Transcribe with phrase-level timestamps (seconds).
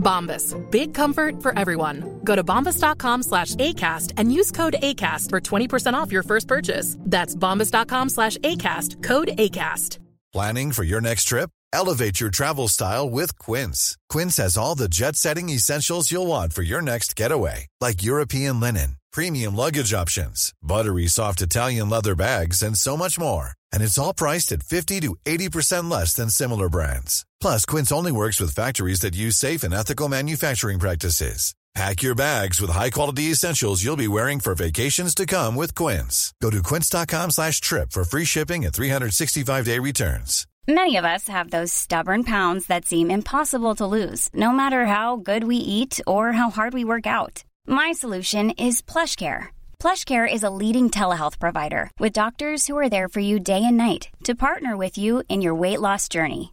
[0.00, 0.54] Bombas.
[0.70, 2.20] Big comfort for everyone.
[2.24, 6.96] Go to bombas.com slash ACAST and use code ACAST for 20% off your first purchase.
[7.00, 9.02] That's bombas.com slash ACAST.
[9.02, 9.98] Code ACAST.
[10.32, 11.50] Planning for your next trip?
[11.72, 13.96] Elevate your travel style with Quince.
[14.08, 18.60] Quince has all the jet setting essentials you'll want for your next getaway, like European
[18.60, 23.54] linen, premium luggage options, buttery soft Italian leather bags, and so much more.
[23.72, 27.24] And it's all priced at 50 to 80% less than similar brands.
[27.40, 31.54] Plus, Quince only works with factories that use safe and ethical manufacturing practices.
[31.74, 36.34] Pack your bags with high-quality essentials you'll be wearing for vacations to come with Quince.
[36.42, 40.46] Go to quince.com slash trip for free shipping and 365-day returns.
[40.68, 45.16] Many of us have those stubborn pounds that seem impossible to lose, no matter how
[45.16, 47.44] good we eat or how hard we work out.
[47.66, 49.48] My solution is PlushCare.
[49.78, 53.76] PlushCare is a leading telehealth provider with doctors who are there for you day and
[53.76, 56.52] night to partner with you in your weight loss journey.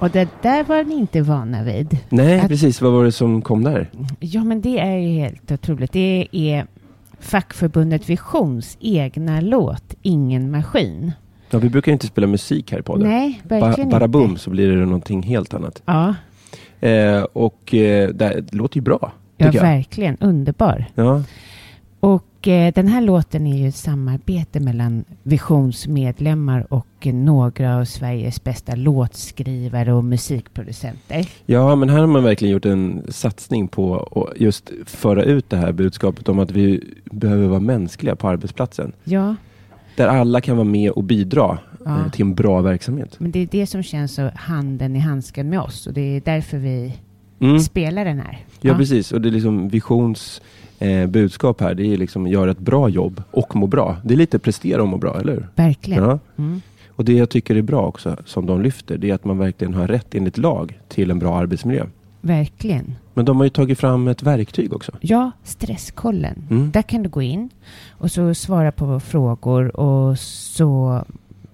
[0.00, 1.98] Och det där var ni inte vana vid.
[2.08, 2.80] Nej, Att- precis.
[2.80, 3.90] Vad var det som kom där?
[4.20, 5.92] Ja, men det är ju helt otroligt.
[5.92, 6.66] Det är
[7.20, 11.12] fackförbundet Visions egna låt Ingen maskin.
[11.50, 13.08] Ja, vi brukar inte spela musik här i podden.
[13.08, 14.40] Nej, Ba- verkligen bara boom inte.
[14.40, 15.82] så blir det någonting helt annat.
[15.86, 16.14] Ja,
[16.82, 19.12] Eh, och eh, det, låter ju bra.
[19.36, 20.16] ja verkligen.
[20.20, 20.84] Underbar.
[20.94, 21.22] Ja.
[22.00, 27.76] Och eh, den här låten är ju ett samarbete mellan Visions medlemmar och eh, några
[27.76, 31.26] av Sveriges bästa låtskrivare och musikproducenter.
[31.46, 33.96] ja, men här har man verkligen gjort en satsning på
[34.32, 38.92] att just föra ut det här budskapet om att vi behöver vara mänskliga på arbetsplatsen.
[39.04, 39.34] Ja,
[39.96, 41.98] Där alla kan vara med och bidra Ja.
[42.04, 43.16] eh, till en bra verksamhet.
[43.20, 46.22] men det är det som känns så handen i handsken med oss och det är
[46.24, 46.94] därför vi
[47.42, 47.60] Mm.
[47.60, 48.38] spelar den här.
[48.60, 49.12] Ja, precis.
[49.12, 50.42] Och det är liksom Visions
[50.80, 51.74] eh, budskap här.
[51.74, 53.96] Det är liksom göra ett bra jobb och må bra.
[54.04, 55.48] Det är lite prestera och må bra, eller hur?
[55.56, 56.04] Verkligen.
[56.04, 56.18] Ja.
[56.36, 56.60] Mm.
[56.88, 59.74] Och det jag tycker är bra också, som de lyfter, det är att man verkligen
[59.74, 61.86] har rätt enligt lag till en bra arbetsmiljö.
[62.20, 62.94] Verkligen.
[63.14, 64.92] Men de har ju tagit fram ett verktyg också.
[65.00, 66.46] Ja, stresskollen.
[66.50, 66.70] Mm.
[66.70, 67.50] Där kan du gå in
[67.90, 71.04] och så svara på frågor och så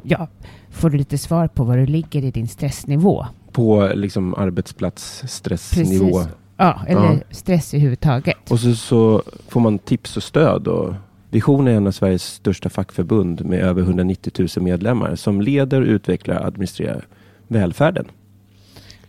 [0.03, 0.29] ja,
[0.71, 3.27] får du lite svar på var du ligger i din stressnivå.
[3.53, 6.21] På liksom arbetsplatsstressnivå.
[6.57, 7.19] Ja, eller Ja.
[7.31, 8.51] stress i huvudtaget.
[8.51, 10.69] Och så, så får man tips och stöd.
[10.69, 10.95] Och
[11.31, 16.39] Vision är en av Sveriges största fackförbund med över 190 000 medlemmar som leder, utvecklar
[16.41, 17.07] och administrerar
[17.49, 18.05] välfärden.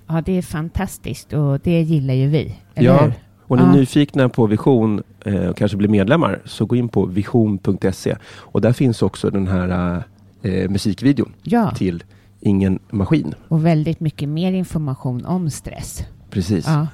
[0.07, 2.55] Ja, det är fantastiskt och det gillar ju vi.
[2.75, 3.13] Eller Ja, hur?
[3.41, 3.73] och ni är Ja.
[3.73, 8.73] nyfikna på Vision eh, och kanske blir medlemmar så gå in på vision.se och där
[8.73, 10.03] finns också den här
[10.41, 12.03] eh, musikvideon Ja, till
[12.39, 13.33] Ingen maskin.
[13.47, 16.03] och väldigt mycket mer information om stress.
[16.29, 16.65] Precis.
[16.67, 16.87] Ja.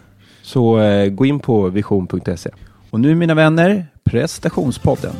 [0.43, 2.49] Så eh, gå in på vision.se.
[2.91, 5.13] Och nu mina vänner, prestationspodden.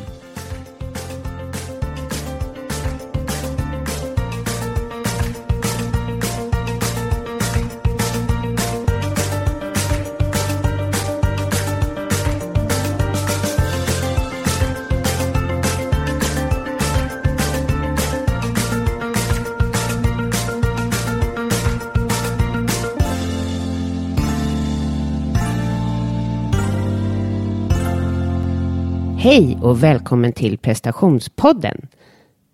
[29.34, 31.86] Hej och välkommen till prestationspodden.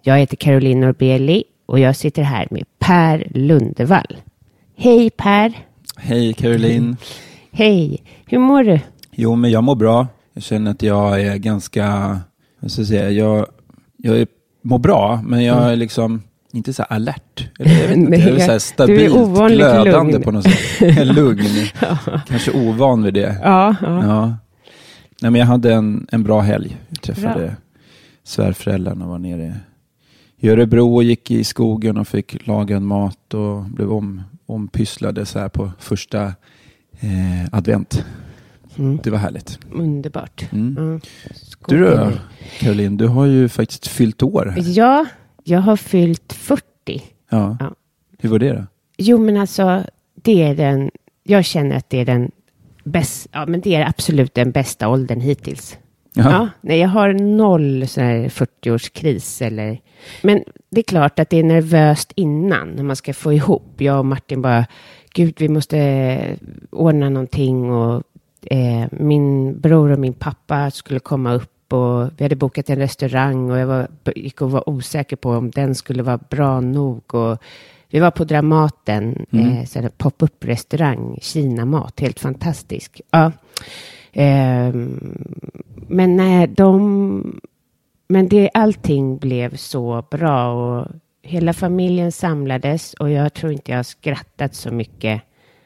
[0.03, 4.17] Jag heter Caroline Norbeli och jag sitter här med Per Lundevall.
[4.77, 5.53] Hej Per!
[5.97, 6.97] Hej Caroline.
[7.53, 8.03] Hej!
[8.27, 8.81] Hur mår du?
[9.11, 10.07] Jo, men jag mår bra.
[10.33, 12.19] Jag känner att jag är ganska,
[12.61, 13.47] vad ska jag säga, jag,
[13.97, 14.27] jag är,
[14.63, 16.23] mår bra, men jag är liksom
[16.53, 17.49] inte så här alert.
[17.59, 20.23] Eller jag vet inte, Nej, jag är så här du är stabilt glödande lugn.
[20.23, 21.07] på något sätt.
[21.07, 21.67] lugn.
[22.29, 23.37] Kanske ovan vid det.
[23.43, 24.05] Ja, ja.
[24.07, 24.37] Ja.
[25.23, 26.77] Nej, men jag hade en, en bra helg.
[26.89, 27.55] Jag träffade Bra.
[28.23, 29.57] svärföräldrarna och var nere
[30.37, 35.27] i Örebro och gick i skogen och fick laga en mat och blev om, ompysslade
[35.27, 36.25] så här på första
[37.01, 38.05] eh, advent.
[38.79, 39.01] Mm.
[39.03, 39.59] Det var härligt.
[39.73, 40.53] Underbart.
[40.53, 40.77] Mm.
[40.79, 41.01] Mm.
[41.69, 42.13] Du då.
[42.59, 44.55] Caroline, du har ju faktiskt fyllt år.
[44.59, 45.07] Ja,
[45.45, 46.63] jag har fyllt 40.
[47.31, 47.57] Ja.
[47.61, 47.75] Ja.
[48.19, 48.65] Hur var det då?
[48.99, 49.85] Jo, men alltså,
[50.15, 50.91] det är den,
[51.23, 52.31] jag känner att det är den
[52.91, 55.79] bästa, ja men det är absolut den bästa åldern hittills.
[56.13, 56.33] Jaha.
[56.33, 59.81] Ja, nej, jag har noll sån här 40-årskris eller,
[60.23, 63.75] men det är klart att det är nervöst innan när man ska få ihop.
[63.79, 64.67] Jag och Martin bara,
[65.15, 66.37] gud vi måste eh,
[66.71, 68.03] ordna någonting och
[68.47, 73.51] eh, min bror och min pappa skulle komma upp och vi hade bokat en restaurang
[73.51, 77.43] och jag var, gick och var osäker på om den skulle vara bra nog och
[77.91, 79.47] vi var på Dramaten, Mm.
[79.49, 83.01] eh, här pop-up restaurang, Kina-mat, helt fantastisk.
[83.11, 83.33] Ja.
[84.13, 85.25] Ehm,
[85.89, 87.41] men nej, de...
[88.09, 90.87] Men det, allting blev så bra och
[91.23, 95.23] hela familjen samlades och jag tror inte jag har skrattat så mycket.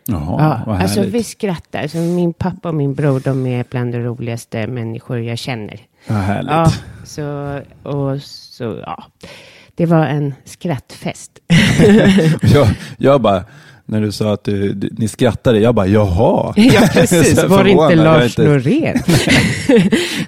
[0.07, 1.83] Jaha, ja, alltså vi skrattar.
[1.83, 5.81] Alltså, min pappa och min bror, de är bland de roligaste människor jag känner.
[6.09, 6.51] Vad härligt.
[6.51, 6.71] Ja,
[7.05, 9.05] så, och så, ja.
[9.75, 11.39] Det var en skrattfest.
[12.55, 12.69] jag,
[12.99, 13.45] jag bara,
[13.87, 16.55] när du sa att du, du, ni skrattade, jag bara jaha.
[16.57, 17.45] Ja, precis.
[17.49, 18.99] Var det inte Lars Norén?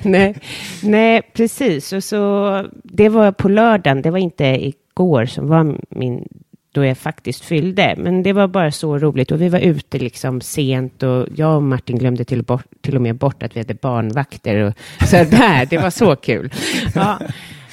[0.02, 0.36] nej,
[0.82, 1.92] nej, precis.
[1.92, 6.28] Och så, det var på lördagen, det var inte igår som var min,
[6.72, 7.94] då jag faktiskt fyllde.
[7.98, 11.62] Men det var bara så roligt och vi var ute liksom sent och jag och
[11.62, 14.56] Martin glömde till, bort, till och med bort att vi hade barnvakter.
[14.62, 14.72] Och,
[15.08, 16.52] så där, det var så kul.
[16.94, 17.18] Ja,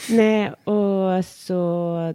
[0.09, 2.13] nej, och så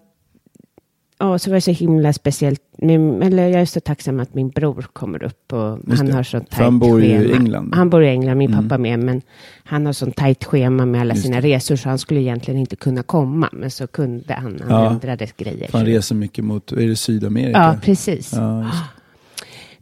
[1.20, 2.61] Ja, så var det så himla speciellt.
[2.79, 6.12] Min, eller jag är så tacksam att min bror kommer upp och Just han det.
[6.12, 7.37] har sånt För han tajt bor ju i schema.
[7.37, 7.75] England.
[7.75, 8.69] Han bor i England, min Mm.
[8.69, 9.23] pappa med, men
[9.65, 12.76] han har sånt tajt schema med alla Just sina resor så han skulle egentligen inte
[12.76, 14.91] kunna komma, men så kunde han, han Ja.
[14.91, 15.69] ändrade grejer.
[15.73, 17.59] Han reser mycket mot, är det Sydamerika?
[17.59, 18.32] Ja, precis.
[18.32, 18.75] Ja, just.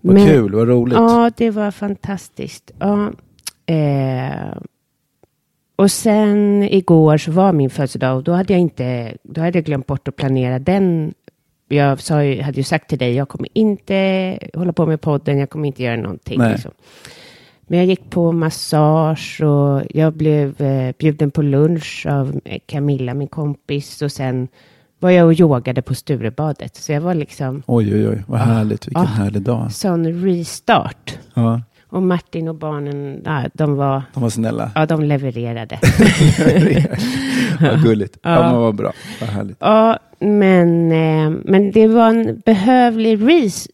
[0.01, 0.95] Vad Men- kul, vad roligt.
[0.99, 2.71] Ja, det var fantastiskt.
[2.79, 3.13] Ja,
[3.67, 4.57] eh,
[5.77, 9.65] och sen igår så var min födelsedag och då hade jag inte, då hade jag
[9.65, 11.15] glömt bort att planera den.
[11.69, 15.39] Jag sa, ju- hade ju sagt till dig, jag kommer inte hålla på med podden,
[15.39, 16.43] jag kommer inte göra någonting.
[16.43, 16.71] Liksom.
[17.69, 23.29] Men jag gick på massage och jag blev eh, bjuden på lunch av Camilla, min
[23.29, 24.03] kompis.
[24.03, 24.49] Och sen
[24.99, 26.77] var jag och yogade på Sturebadet.
[26.77, 29.07] Så jag var liksom Oj, oj, oj, vad härligt, vilken Ah.
[29.07, 29.73] härlig dag.
[29.73, 31.19] sån restart.
[31.35, 34.71] Ja, Och Martin och barnen, ja, de var, de var snälla.
[34.75, 35.79] ja, de levererade.
[37.61, 38.19] vad gulligt.
[38.23, 38.43] Ja, Ja.
[38.53, 39.57] men vad bra, vad härligt.
[39.61, 43.69] ja, men, eh, men det var en behövlig res,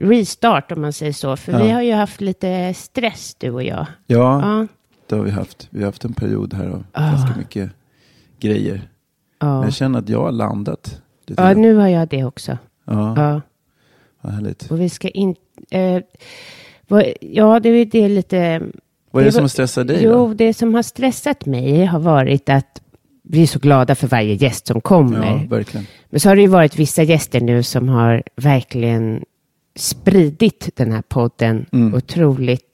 [0.00, 1.36] restart om man säger så.
[1.36, 1.58] För Ja.
[1.58, 3.86] vi har ju haft lite stress du och jag.
[4.06, 4.66] Ja, Ja,
[5.08, 5.68] det har vi haft.
[5.70, 7.10] Vi har haft en period här av Ah.
[7.10, 7.70] ganska mycket
[8.40, 8.88] grejer.
[9.38, 9.64] Ja.
[9.64, 11.00] jag känner att jag har landat.
[11.26, 12.58] ja nu har jag det också.
[12.84, 13.40] ja, Ja.
[14.20, 14.70] vad härligt.
[14.70, 15.40] Och vi ska inte...
[15.70, 16.02] Eh,
[17.20, 18.62] ja, det är det lite...
[19.10, 20.34] Vad är det det som var- stressar dig Jo, då?
[20.34, 22.82] det som har stressat mig har varit att
[23.22, 25.46] vi är så glada för varje gäst som kommer.
[25.50, 25.80] Ja.
[26.10, 29.24] Men så har det ju varit vissa gäster nu som har verkligen
[29.76, 31.94] spridit den här podden Mm.
[31.94, 32.64] otroligt,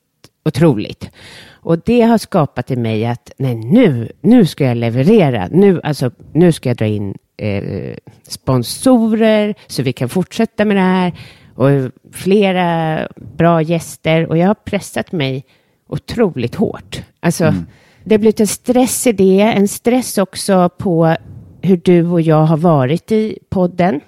[0.44, 1.10] otroligt.
[1.50, 5.48] Och det har skapat i mig att nej, nu, nu ska jag leverera.
[5.50, 7.94] Nu, alltså, nu ska jag dra in eh,
[8.28, 11.12] sponsorer så vi kan fortsätta med det här.
[11.54, 11.68] Och
[12.12, 12.98] flera
[13.36, 14.26] bra gäster.
[14.26, 15.44] Och jag har pressat mig
[15.88, 17.02] otroligt hårt.
[17.20, 17.66] Alltså, Mm.
[18.04, 19.40] det har blivit en stress i det.
[19.40, 21.16] En stress också på
[21.62, 24.00] hur du och jag har varit i podden.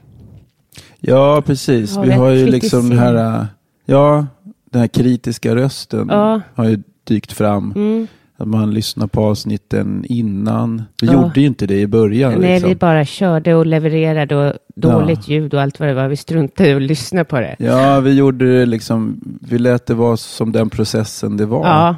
[1.01, 1.97] Ja, precis.
[1.97, 3.47] Har vi har ju liksom den här,
[3.85, 4.27] ja,
[4.71, 6.41] den här kritiska rösten Ja.
[6.55, 7.73] har ju dykt fram.
[7.77, 8.07] Mm.
[8.37, 10.83] Att man lyssnar på avsnitten innan.
[11.01, 11.13] Vi Ja.
[11.13, 12.33] gjorde ju inte det i början.
[12.41, 12.69] Nej, liksom.
[12.69, 16.09] vi bara körde och levererade och dåligt ljud och allt vad det var.
[16.09, 17.57] Vi struntade i att lyssna på det.
[17.59, 21.67] Ja, vi gjorde det liksom, vi lät det vara som den processen det var.
[21.67, 21.97] Ja,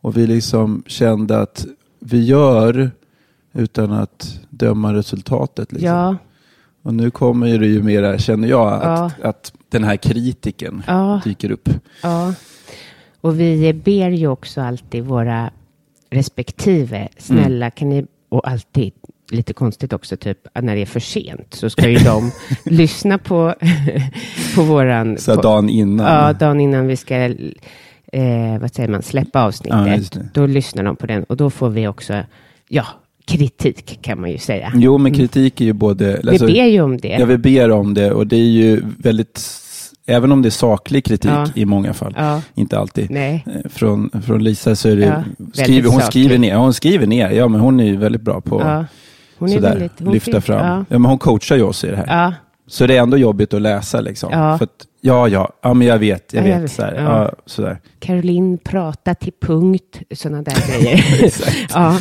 [0.00, 1.66] Och vi liksom kände att
[2.00, 2.90] vi gör
[3.54, 5.72] utan att döma resultatet.
[5.72, 5.88] Liksom.
[5.88, 6.16] ja,
[6.82, 9.28] Och nu kommer det ju mera, känner jag, att, Ja.
[9.28, 11.68] att den här kritiken ja, dyker upp.
[12.02, 12.34] ja.
[13.20, 15.50] Och vi ber ju också alltid våra
[16.12, 18.92] respektive, snälla kan ni, och alltid,
[19.30, 22.30] lite konstigt också, typ att när det är för sent så ska ju de
[22.64, 23.54] lyssna på,
[24.54, 25.18] på våran...
[25.18, 26.06] Så på, dagen innan.
[26.06, 27.14] Ja, dagen innan vi ska,
[28.12, 30.12] eh, vad säger man, släppa Ja, avsnittet.
[30.12, 30.28] det.
[30.34, 32.22] då lyssnar de på den och då får vi också,
[32.68, 32.86] ja,
[33.24, 34.72] kritik kan man ju säga.
[34.74, 36.20] Jo, men kritik är ju både...
[36.28, 37.16] alltså- vi ber ju om det.
[37.20, 39.38] Ja, vi ber om det och det är ju väldigt,
[40.06, 41.46] även om det är saklig kritik Ja.
[41.54, 42.40] i många fall, Ja.
[42.54, 43.10] inte alltid.
[43.10, 43.44] Nej.
[43.46, 46.06] Eh, Från, från Lisa så är det, Ja, skriver, hon saklig.
[46.24, 48.84] skriver ner, hon skriver ner, ja men hon är ju väldigt bra på Ja.
[49.38, 49.92] Hon är sådär, väldigt...
[49.98, 50.66] Hon lyfta fram.
[50.66, 50.84] Ja.
[50.88, 52.34] Men hon coachar ju oss i det här.
[52.66, 54.28] Så det är ändå jobbigt att läsa liksom.
[54.32, 54.58] Ja.
[54.58, 56.64] För att, ja, ja, ja, men jag vet, jag Ja, jag vet.
[56.64, 56.72] vet.
[56.72, 57.02] Sådär, Ja.
[57.22, 57.32] ja.
[57.46, 57.78] sådär.
[57.98, 61.04] Caroline prata till punkt, sådana där grejer.
[61.74, 61.98] ja,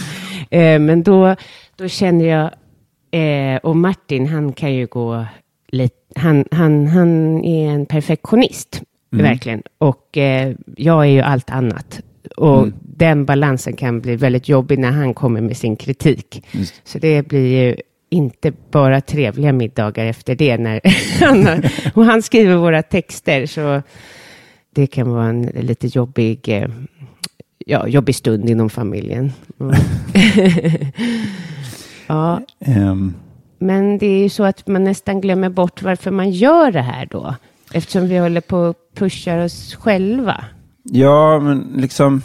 [0.57, 1.35] eh, men då,
[1.75, 2.49] då känner jag,
[3.11, 5.25] eh, och Martin han kan ju gå
[5.67, 8.81] lite, han, han, han är en perfektionist,
[9.13, 9.25] Mm.
[9.25, 9.61] verkligen.
[9.77, 12.01] Och eh, jag är ju allt annat.
[12.37, 12.73] Och Mm.
[12.81, 16.43] den balansen kan bli väldigt jobbig när han kommer med sin kritik.
[16.51, 16.81] Just.
[16.87, 17.75] Så det blir ju
[18.09, 20.57] inte bara trevliga middagar efter det.
[20.57, 20.81] När
[21.25, 23.45] han, har- och han skriver våra texter.
[23.45, 23.81] Så
[24.75, 26.69] det kan vara en lite jobbig, eh,
[27.65, 29.31] ja, jobbig stund inom familjen.
[29.59, 29.75] Mm.
[32.07, 33.13] ja, Ehm,
[33.61, 37.05] men det är ju så att man nästan glömmer bort varför man gör det här
[37.11, 37.35] då.
[37.73, 40.45] Eftersom vi håller på att pusha oss själva.
[40.83, 42.21] ja, men liksom...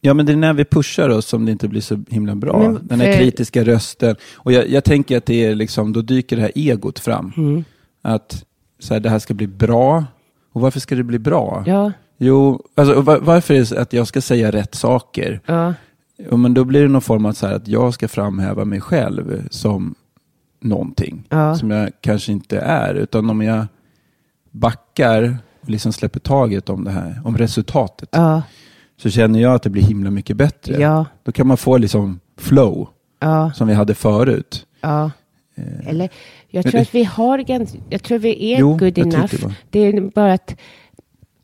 [0.00, 2.58] Ja, men det är när vi pushar oss som det inte blir så himla bra.
[2.58, 4.16] Men Den här för- kritiska rösten.
[4.34, 7.32] Och jag, jag tänker att det är liksom, då dyker det här egot fram.
[7.36, 7.64] Mm.
[8.02, 8.44] Att
[8.78, 10.04] så här, det här ska bli bra.
[10.52, 11.62] Och varför ska det bli bra?
[11.66, 15.40] Ja, Jo, alltså, var, varför är det att jag ska säga rätt saker?
[15.46, 15.74] ja,
[16.18, 18.80] Jo, men då blir det någon form av så här att jag ska framhäva mig
[18.80, 19.94] själv som
[20.60, 21.56] någonting Ja.
[21.56, 22.94] som jag kanske inte är.
[22.94, 23.66] Utan om jag
[24.50, 28.42] backar och liksom släpper taget om det här, om resultatet, ja,
[28.96, 30.80] så känner jag att det blir himla mycket bättre.
[30.80, 32.88] ja, Då kan man få liksom flow
[33.20, 33.52] ja.
[33.54, 34.66] som vi hade förut.
[34.80, 35.10] Ja.
[35.86, 36.08] Eller,
[36.50, 39.34] jag tror att vi har ganska, jag tror vi är Jo, good enough.
[39.46, 39.54] det.
[39.70, 40.56] Det är bara att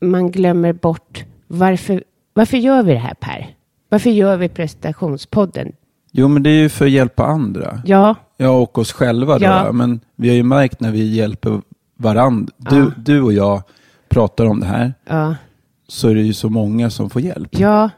[0.01, 3.55] man glömmer bort varför, varför gör vi det här Per?
[3.91, 5.71] Varför gör vi prestationspodden?
[6.11, 7.81] Jo, men det är ju för att hjälpa andra.
[7.85, 9.45] Ja, Ja, och oss själva då.
[9.45, 9.71] Ja.
[9.71, 11.61] Men vi har ju märkt när vi hjälper
[11.97, 12.91] varandra, du, Ja.
[12.97, 13.61] du och jag
[14.09, 15.35] pratar om det här, ja,
[15.87, 17.49] så är det ju så många som får hjälp.
[17.59, 17.89] ja.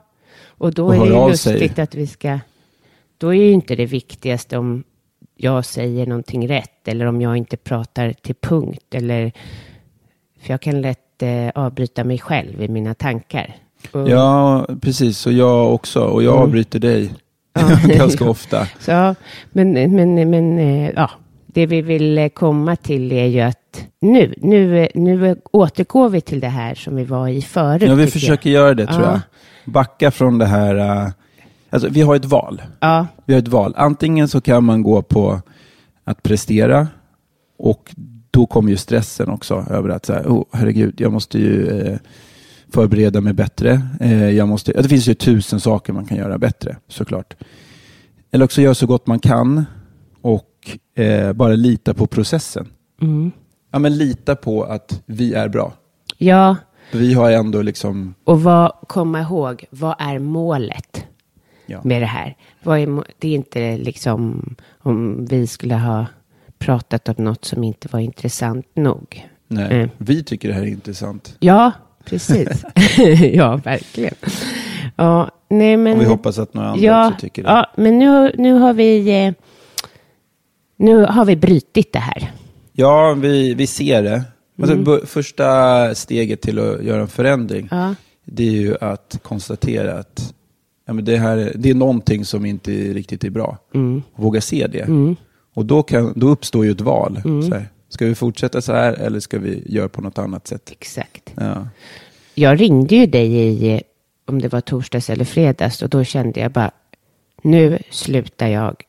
[0.45, 1.83] Och då Och är det ju lustigt sig.
[1.83, 2.39] att vi ska,
[3.17, 4.83] då är ju inte det viktigaste om
[5.35, 9.31] jag säger någonting rätt eller om jag inte pratar till punkt eller
[10.41, 13.55] för jag kan lätt eh, avbryta mig själv i mina tankar.
[13.91, 15.25] Och- Ja, precis.
[15.25, 15.99] Och jag också.
[16.03, 16.43] Och jag Mm.
[16.43, 17.13] avbryter dig
[17.97, 18.65] ganska ofta.
[18.79, 19.15] Så,
[19.51, 21.09] men, men, men eh, ja,
[21.45, 26.21] det vi vill eh, komma till är ju att nu, nu, eh, nu återgår vi
[26.21, 27.89] till det här som vi var i förut.
[27.89, 29.11] Ja, vi försöker göra det tror Ja.
[29.11, 29.19] jag.
[29.73, 31.11] Backa från det här.
[31.69, 32.61] Alltså, vi har ett val.
[32.79, 32.89] jag.
[32.89, 33.73] Ja, Vi har ett val.
[33.77, 35.41] Antingen så kan man gå på
[36.03, 36.87] att prestera
[37.57, 37.95] och
[38.31, 41.97] då kommer ju stressen också över att så här, oh, herregud, jag måste ju eh,
[42.73, 43.81] förbereda mig bättre.
[43.99, 47.35] Eh, jag måste, det finns ju tusen saker man kan göra bättre såklart.
[48.31, 49.65] Eller också göra så gott man kan
[50.21, 52.67] och eh, bara lita på processen.
[53.01, 53.31] mm.
[53.71, 55.73] Ja, men lita på att vi är bra.
[56.17, 56.55] ja,
[56.91, 61.05] vi har ändå liksom, och vad, komma ihåg, vad är målet
[61.65, 61.81] ja.
[61.83, 62.35] med det här?
[62.63, 66.05] Är, det är inte liksom om vi skulle ha
[66.57, 69.29] pratat om något som inte var intressant nog.
[69.47, 69.89] Nej, Mm.
[69.97, 71.35] vi tycker det här är intressant.
[71.39, 71.71] Ja,
[72.05, 72.63] precis.
[73.33, 74.13] ja, verkligen.
[74.95, 75.93] Ja, nej men...
[75.95, 77.49] Och vi hoppas att några andra ja, också tycker det.
[77.49, 79.25] Ja, men nu, nu har vi...
[79.25, 79.33] Eh,
[80.77, 82.31] nu har vi brytit det här.
[82.73, 84.21] Ja, vi, vi ser det.
[84.61, 84.99] Alltså, Mm.
[85.05, 87.95] Första steget till att göra en förändring, Ja,
[88.25, 90.33] det är ju att konstatera att
[90.87, 93.57] ja, men det, här, det är någonting som inte riktigt är bra.
[93.73, 94.79] mm, Våga se det.
[94.81, 95.15] mm,
[95.53, 97.21] Och då, kan, då uppstår ju ett val.
[97.25, 97.63] Mm.
[97.93, 100.71] Ska vi fortsätta så här eller ska vi göra på något annat sätt?
[100.71, 101.33] exakt.
[101.35, 101.67] Ja.
[102.35, 103.81] Jag ringde ju dig i,
[104.25, 106.71] om det var torsdags eller fredags, och då kände jag bara,
[107.41, 108.83] nu slutar jag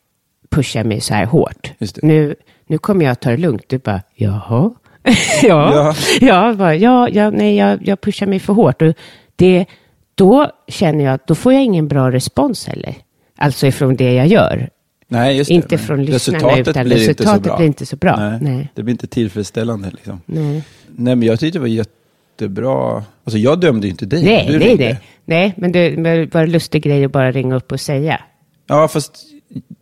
[0.51, 1.73] pusha mig så här hårt.
[2.03, 2.35] Nu,
[2.67, 3.65] nu kommer jag ta det lugnt.
[3.67, 4.71] Du bara, jaha?
[5.05, 5.95] ja, Ja.
[6.21, 6.27] ja.
[6.27, 8.83] jag bara, ja, ja, nej, jag, jag pushar mig för hårt.
[8.83, 8.95] Och
[9.37, 9.67] det,
[10.15, 12.95] då känner jag att då får jag ingen bra respons heller.
[13.37, 14.71] Alltså ifrån det jag gör.
[15.09, 15.55] Nej, just det.
[15.55, 17.57] Inte från lyssnarna, resultatet utan blir inte så resultatet bra.
[17.57, 18.17] blir inte så bra.
[18.17, 18.69] Nej, Nej.
[18.75, 19.91] Det blir inte tillfredsställande.
[19.91, 20.21] Liksom.
[20.27, 20.63] Nej,
[20.97, 23.05] Nej, men jag tyckte det var jättebra.
[23.25, 24.25] Alltså, jag dömde ju inte dig.
[24.25, 24.85] nej, Du nej, ringde.
[24.85, 25.01] nej.
[25.25, 28.21] nej men det men det var en lustig grej att bara ringa upp och säga.
[28.67, 29.25] Ja, fast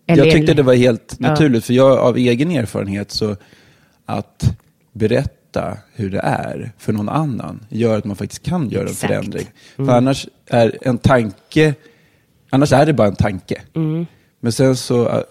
[0.06, 1.28] Eller- jag tyckte det var helt Ja.
[1.30, 1.64] naturligt.
[1.64, 3.36] För jag av egen erfarenhet så
[4.06, 4.56] att
[4.92, 9.02] berätta hur det är för någon annan gör att man faktiskt kan göra Exakt.
[9.02, 9.46] en förändring.
[9.78, 9.88] Mm.
[9.88, 11.74] För annars är en tanke,
[12.50, 13.60] annars är det bara en tanke.
[13.74, 14.06] Mm.
[14.42, 15.22] Men sen så, äh,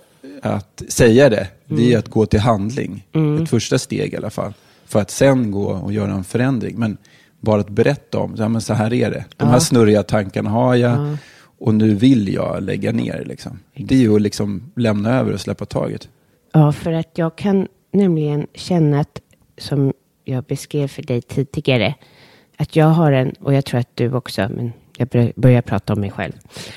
[0.41, 3.07] att säga det, det är att gå till handling.
[3.41, 4.53] Ett första steg i alla fall.
[4.85, 6.79] För att sen gå och göra en förändring.
[6.79, 6.97] Men
[7.39, 9.25] bara att berätta om, ja, men så här är det.
[9.37, 11.17] De här snurriga tankarna har jag
[11.59, 13.23] och nu vill jag lägga ner.
[13.25, 13.59] Liksom.
[13.75, 16.09] Det är ju att liksom lämna över och släppa taget.
[16.53, 19.21] Ja, för att jag kan nämligen känna att,
[19.57, 21.95] som jag beskrev för dig tidigare,
[22.57, 25.93] att jag har en, och jag tror att du också, men jag bör- börjar prata
[25.93, 26.33] om mig själv.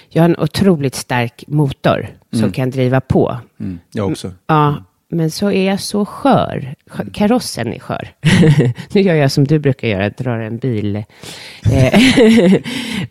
[0.09, 3.37] Jag har en otroligt stark motor som kan driva på.
[3.61, 3.79] Mm.
[3.93, 4.33] Jag också.
[4.47, 6.75] Ja, men så är jag så skör.
[6.91, 8.09] Skö- Karossen är skör.
[8.93, 10.97] nu gör jag som du brukar göra, drar en bil,
[11.73, 12.01] eh,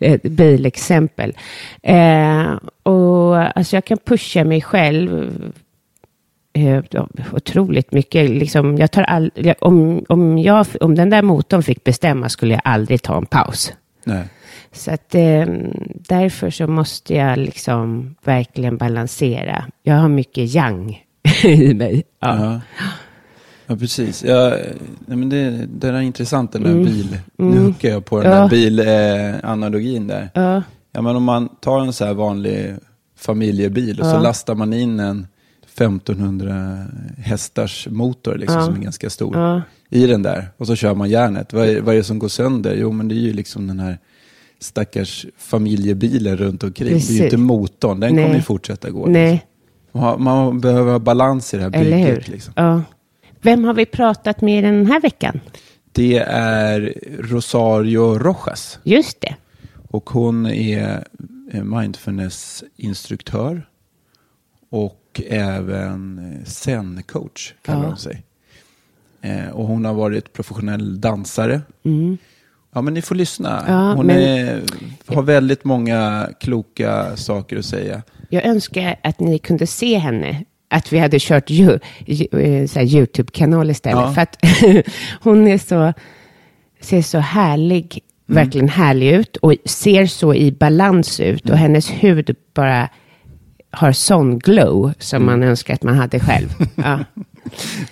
[0.00, 1.36] ett bilexempel.
[1.82, 5.30] Eh, och alltså jag kan pusha mig själv
[6.52, 6.82] eh,
[7.32, 8.30] otroligt mycket.
[8.30, 12.62] Liksom, jag tar all, om, om, jag, om den där motorn fick bestämma skulle jag
[12.64, 13.72] aldrig ta en paus.
[14.04, 14.24] Nej.
[14.74, 15.46] Så att eh,
[16.08, 19.64] därför så måste jag liksom verkligen balansera.
[19.82, 21.02] Jag har mycket yang
[21.44, 22.02] i mig.
[22.20, 22.44] Ja.
[22.44, 22.60] Ja.
[23.66, 24.24] Ja, precis.
[24.24, 24.56] Ja,
[25.06, 26.84] men det, det är intressant, den där Mm.
[26.84, 27.18] bil...
[27.36, 28.38] Nu hookar jag på den Ja.
[28.38, 30.28] där bilanalogin där.
[30.34, 30.62] Ja.
[30.92, 32.74] Ja, men om man tar en så här vanlig
[33.16, 34.20] familjebil och så Ja.
[34.20, 35.26] lastar man in en
[35.66, 36.86] 1500
[37.18, 40.48] hästars motor liksom, som är ganska stor i den där.
[40.56, 41.52] Och så kör man järnet.
[41.52, 42.74] Vad är, vad är det som går sönder?
[42.78, 43.98] Jo, men det är ju liksom den här
[44.64, 46.88] stackars familjebilen runt omkring.
[46.88, 47.20] Det är Precis.
[47.20, 48.24] ju inte motorn, den Nej.
[48.24, 48.98] kommer ju fortsätta gå.
[48.98, 49.12] Liksom.
[49.12, 49.46] Nej,
[49.92, 52.06] Man, har- man behöver ha balans i det här eller hur?
[52.06, 52.28] bygget.
[52.28, 52.52] Liksom.
[52.56, 52.82] Ja.
[53.40, 55.40] Vem har vi pratat med den här veckan?
[55.92, 58.78] Det är Rosario Rojas.
[58.82, 59.34] Just det.
[59.90, 61.04] Och hon är
[61.62, 63.66] mindfulness-instruktör
[64.70, 67.86] och även zen-coach kallar Ja.
[67.88, 68.22] hon sig.
[69.22, 71.60] Eh, och hon har varit professionell dansare.
[72.74, 73.64] Ja, men ni får lyssna.
[73.68, 74.62] Ja, hon men- är,
[75.06, 78.02] har väldigt många kloka saker att säga.
[78.28, 80.44] Jag önskar att ni kunde se henne.
[80.70, 82.26] Att vi hade kört ju, ju,
[82.76, 83.98] eh, YouTube-kanal istället.
[84.00, 84.12] Ja.
[84.14, 84.36] För att
[85.22, 85.92] hon är så,
[86.80, 88.44] ser så härlig, Mm.
[88.44, 89.36] verkligen härlig ut.
[89.36, 91.44] Och ser så i balans ut.
[91.44, 91.52] Mm.
[91.52, 92.88] Och hennes hud bara
[93.70, 95.40] har sån glow som Mm.
[95.40, 96.48] man önskar att man hade själv.
[96.74, 96.98] Ja.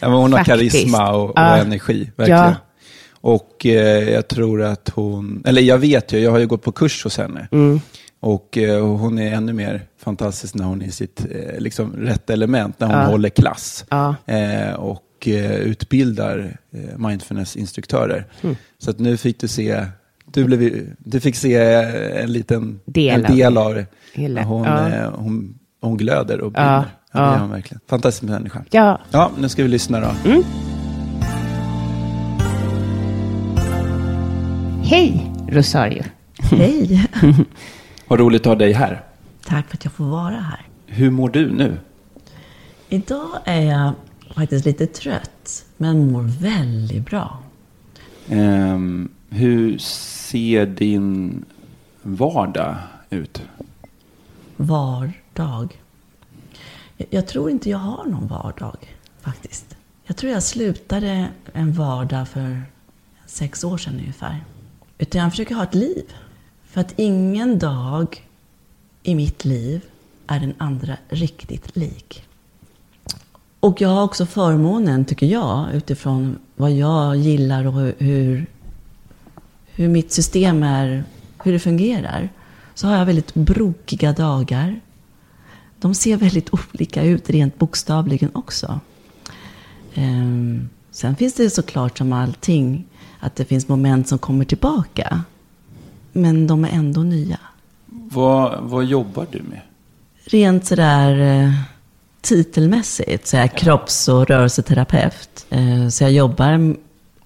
[0.01, 0.73] Ja, hon har Faktiskt.
[0.77, 2.41] karisma och, och energi, verkligen.
[2.41, 2.55] Ja.
[3.25, 6.73] Och eh, jag tror att hon, eller jag vet ju, jag har ju gått på
[6.73, 7.49] kurs hos henne.
[7.53, 7.81] Mm.
[8.21, 12.31] Och eh, hon är ännu mer fantastisk när hon är i sitt eh, liksom, rätt
[12.31, 13.05] element, när hon Ja.
[13.07, 13.85] håller klass.
[13.91, 14.15] Ja.
[14.27, 18.27] Eh, och eh, utbildar eh, mindfulness-instruktörer.
[18.43, 18.57] Mm.
[18.79, 19.87] Så att nu fick du se,
[20.33, 21.55] du, blev, du fick se
[22.23, 23.87] en liten Del en del av det.
[24.15, 24.43] Hela.
[24.43, 25.11] Hon, Ja.
[25.17, 26.61] hon, hon glöder och Ja.
[26.61, 26.85] brinner.
[27.13, 27.47] Ja, Ja.
[27.47, 27.81] verkligen.
[27.89, 28.65] Fantastisk människa.
[28.71, 30.41] ja, Ja, nu ska vi lyssna då.
[34.93, 36.03] Hej Rosario.
[36.39, 37.07] Hej!
[38.09, 39.03] Vad roligt att ha dig här.
[39.47, 40.67] Tack för att jag får vara här.
[40.87, 41.79] Hur mår du nu?
[42.89, 43.93] Idag är jag
[44.35, 47.39] faktiskt lite trött, men mår väldigt bra.
[48.29, 51.45] Ehm, hur ser din
[52.03, 52.77] vardag
[53.11, 53.43] ut?
[54.57, 55.79] Vardag.
[56.97, 58.77] Jag- Jag tror inte jag har någon vardag,
[59.21, 59.77] faktiskt.
[60.05, 62.63] Jag tror jag slutade en vardag för
[63.27, 64.41] sex år sedan ungefär.
[65.03, 66.05] Utan jag försöker ha ett liv.
[66.65, 68.29] För att ingen dag
[69.03, 69.81] i mitt liv
[70.27, 72.25] är den andra riktigt lik.
[73.61, 78.47] Och jag har också förmånen, tycker jag, utifrån vad jag gillar och hur,
[79.67, 81.05] hur, mitt system är,
[81.45, 82.29] hur det fungerar.
[82.75, 84.81] Så har jag väldigt brokiga dagar.
[85.81, 88.81] De ser väldigt olika ut rent bokstavligen också.
[89.95, 92.87] Ehm, sen finns det såklart som allting
[93.23, 95.23] att det finns moment som kommer tillbaka.
[96.13, 97.39] Men de är ändå nya.
[97.87, 99.61] Vad, vad jobbar du med?
[100.25, 101.53] Rent sådär eh,
[102.21, 105.47] titelmässigt så är jag kropps och rörelseterapeut.
[105.51, 106.77] Eh, så jag jobbar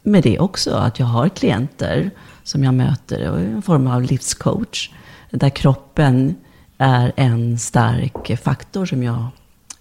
[0.02, 0.74] med det också.
[0.74, 2.10] Att jag har klienter
[2.42, 4.90] som jag möter och en form av livscoach.
[5.30, 6.36] Där kroppen
[6.78, 9.26] är en stark faktor som jag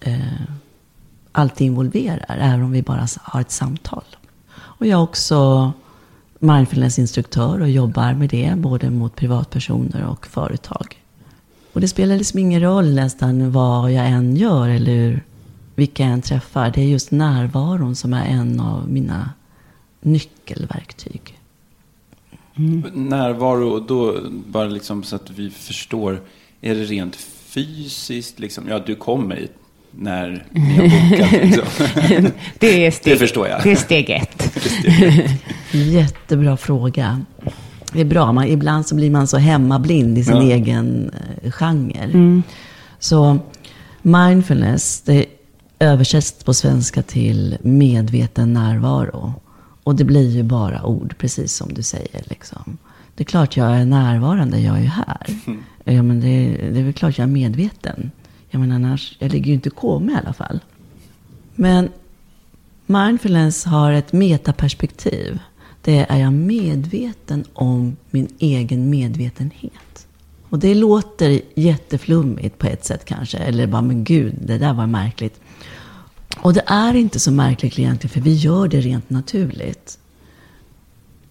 [0.00, 0.18] eh,
[1.32, 2.36] alltid involverar.
[2.40, 4.04] Även om vi bara har ett samtal.
[4.50, 5.72] Och jag är också
[6.38, 8.54] mindfulnessinstruktör och jobbar med det.
[8.56, 11.02] Både mot privatpersoner och företag.
[11.72, 15.24] Och det spelar liksom ingen roll nästan vad jag än gör eller
[15.74, 16.70] vilka jag än träffar.
[16.70, 19.30] Det är just närvaron som är en av mina
[20.00, 21.38] nyckelverktyg.
[22.94, 26.22] Närvaro, då bara liksom så att vi förstår.
[26.60, 28.38] Är det rent fysiskt?
[28.38, 28.68] Liksom?
[28.68, 29.52] Ja, du kommer hit
[29.98, 31.32] när ni har bokat.
[31.32, 32.30] Liksom.
[32.58, 33.62] Det, är steg, Det förstår jag.
[33.62, 34.56] Det är steg ett.
[35.72, 37.20] Jättebra fråga.
[37.92, 38.32] Det är bra.
[38.32, 40.42] Man, ibland så blir man så hemmablind i sin Ja.
[40.42, 41.10] egen
[41.42, 42.42] eh, genre.
[42.98, 43.38] Så
[44.02, 45.26] Mindfulness, det
[45.78, 49.34] översätts på svenska till medveten närvaro.
[49.84, 52.22] Och det blir ju bara ord, precis som du säger.
[52.24, 52.76] Liksom.
[53.14, 55.26] Det är klart jag är närvarande, jag är ju här.
[55.84, 58.10] Ja, men det, det är väl klart jag är medveten.
[58.56, 60.60] Jag menar annars, jag ligger ju inte i koma i alla fall.
[61.54, 61.88] Men
[62.86, 65.38] mindfulness har ett metaperspektiv.
[65.82, 70.06] Det är jag medveten om min egen medvetenhet.
[70.48, 73.38] Och det låter jätteflummigt på ett sätt kanske.
[73.38, 75.40] Eller bara, men gud, det där var märkligt.
[76.40, 79.98] Och det är inte så märkligt egentligen, för vi gör det rent naturligt.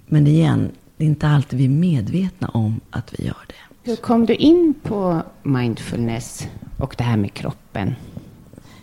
[0.06, 3.65] Men igen, det är inte alltid vi är medvetna om att vi gör det.
[3.88, 6.48] Hur kom du in på mindfulness
[6.80, 7.96] och det här med kroppen?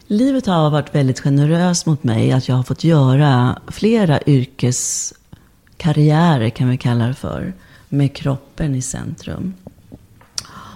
[0.07, 2.33] Livet har varit väldigt generöst mot mig.
[2.33, 7.53] Att jag har fått göra flera yrkeskarriärer, kan vi kalla det för.
[7.89, 9.55] Med kroppen i centrum.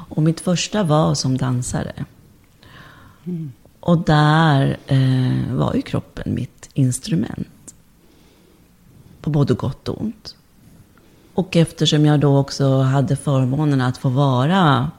[0.09, 2.05] Och mitt första var som dansare.
[3.81, 7.75] Och där eh, var ju kroppen mitt instrument.
[9.21, 10.37] På både gott och ont.
[11.37, 14.91] Och eftersom jag då också hade förmånen att få vara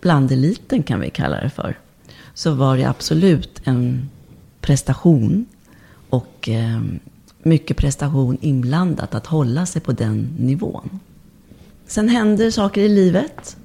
[0.00, 1.78] bland eliten, kan vi kalla det för.
[2.34, 4.10] Så var det absolut en
[4.60, 5.46] prestation.
[6.10, 6.82] Och eh,
[7.42, 11.00] mycket prestation inblandat, att hålla sig på den nivån.
[11.86, 13.56] Sen hände saker i livet.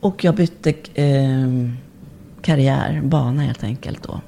[0.00, 1.48] Och jag bytte eh,
[2.42, 4.20] karriär, bana helt enkelt då.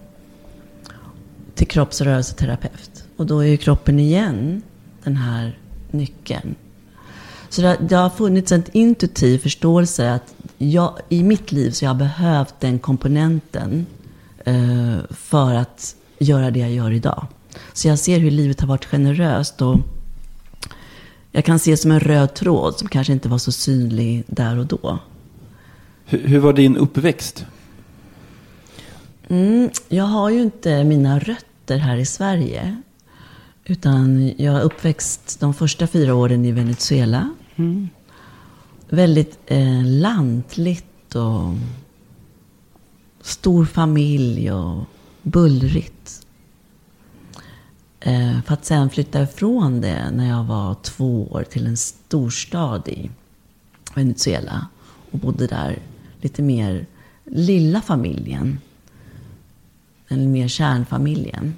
[1.55, 3.05] Till kroppsrörelseterapeut.
[3.17, 4.63] Och då är ju kroppen igen
[5.05, 5.59] den här
[5.91, 6.55] nyckeln.
[7.51, 11.89] Så det, det har funnits en intuitiv förståelse att jag, i mitt liv så har
[11.89, 13.87] jag behövt den komponenten
[14.45, 17.27] eh, för att göra det jag gör idag.
[17.73, 19.81] Så jag ser hur livet har varit generöst och
[21.33, 24.67] jag kan se som en röd tråd som kanske inte var så synlig där och
[24.67, 24.99] då.
[26.05, 27.47] Hur, hur var din uppväxt?
[29.29, 32.83] Mm, jag har ju inte mina rötter här i Sverige.
[33.65, 37.31] Utan jag är uppväxt de första fyra åren i Venezuela.
[37.61, 37.89] Mm.
[38.89, 41.55] Väldigt eh, lantligt och
[43.21, 44.85] stor familj och
[45.23, 46.27] bullrigt.
[48.01, 52.89] Eh, för att sen flytta ifrån det när jag var två år till en storstad
[52.89, 53.11] i
[53.95, 54.67] Venezuela.
[55.11, 55.79] Och bodde där
[56.21, 56.87] lite mer
[57.25, 58.59] lilla familjen.
[60.09, 61.55] Den mer kärnfamiljen.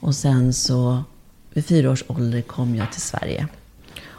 [0.00, 1.04] Och sen så
[1.52, 3.48] vid fyra års ålder kom jag till Sverige.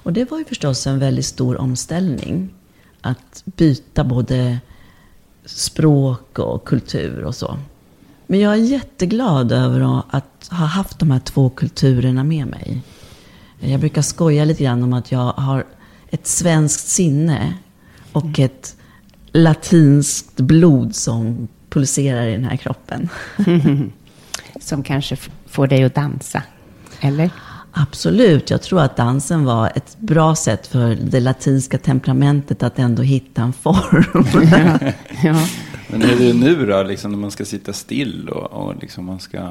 [0.06, 2.54] Och det var ju förstås en väldigt stor omställning.
[3.02, 4.60] Att byta både
[5.46, 7.58] språk och kultur och så.
[8.28, 12.82] Men jag är jätteglad över att ha haft de här två kulturerna med mig.
[13.60, 15.66] Jag brukar skoja lite grann om att jag har
[16.10, 17.54] ett svenskt sinne
[18.12, 18.76] och ett
[19.32, 23.10] latinskt blod som pulserar i den här kroppen.
[24.62, 26.44] Som kanske får dig att dansa,
[27.00, 27.30] eller?
[27.78, 28.50] Absolut.
[28.50, 33.42] Jag tror att dansen var ett bra sätt för det latinska temperamentet att ändå hitta
[33.42, 34.04] en form.
[35.24, 35.48] Ja.
[35.88, 39.20] Men är det nu då, liksom, när man ska sitta still och, och liksom man
[39.20, 39.50] ska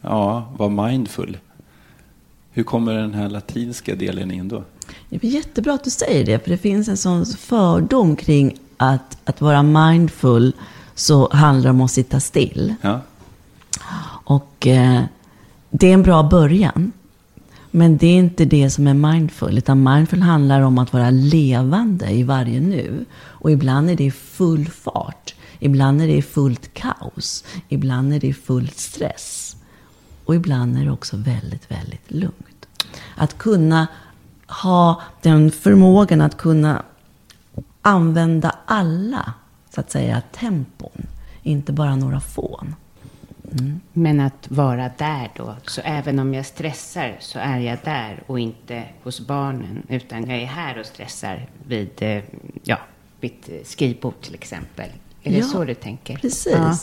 [0.00, 1.38] ja, vara mindful?
[2.50, 4.64] Hur kommer den här latinska delen in då?
[5.08, 9.18] Det är jättebra att du säger det, för det finns en sån fördom kring att,
[9.24, 10.52] att vara mindful
[10.94, 12.74] så handlar det om att sitta still.
[12.80, 13.00] Ja.
[14.24, 15.02] Och eh,
[15.70, 16.92] det är en bra början.
[17.74, 19.58] Men det är inte det som är mindful.
[19.58, 23.04] Utan mindful handlar om att vara levande i varje nu.
[23.14, 25.34] Och ibland är det full fart.
[25.58, 27.44] Ibland är det fullt kaos.
[27.68, 29.56] Ibland är det full stress.
[30.24, 32.66] Och ibland är det också väldigt, väldigt lugnt.
[33.16, 33.86] Att kunna
[34.46, 36.82] ha den förmågan att kunna
[37.82, 39.32] använda alla,
[39.74, 41.06] så att säga, tempon.
[41.42, 42.64] Inte bara några få.
[43.92, 45.56] Men att vara där då.
[45.66, 49.82] Så även om jag stressar så är jag där och inte hos barnen.
[49.88, 52.22] Utan jag är här och stressar vid eh,
[52.62, 52.78] ja,
[53.20, 54.88] mitt skrivbord till exempel.
[55.22, 56.16] Är det Ja, så du tänker?
[56.16, 56.52] Precis.
[56.52, 56.76] Ja.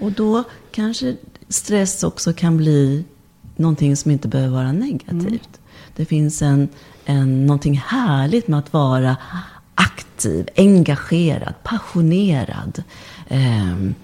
[0.00, 1.16] Och då kanske
[1.48, 3.04] stress också kan bli
[3.56, 5.60] någonting som inte behöver vara negativt.
[5.96, 6.68] Det finns en,
[7.04, 9.16] en, någonting härligt med att vara
[9.74, 12.82] aktiv, engagerad, passionerad.
[13.28, 13.94] Ehm,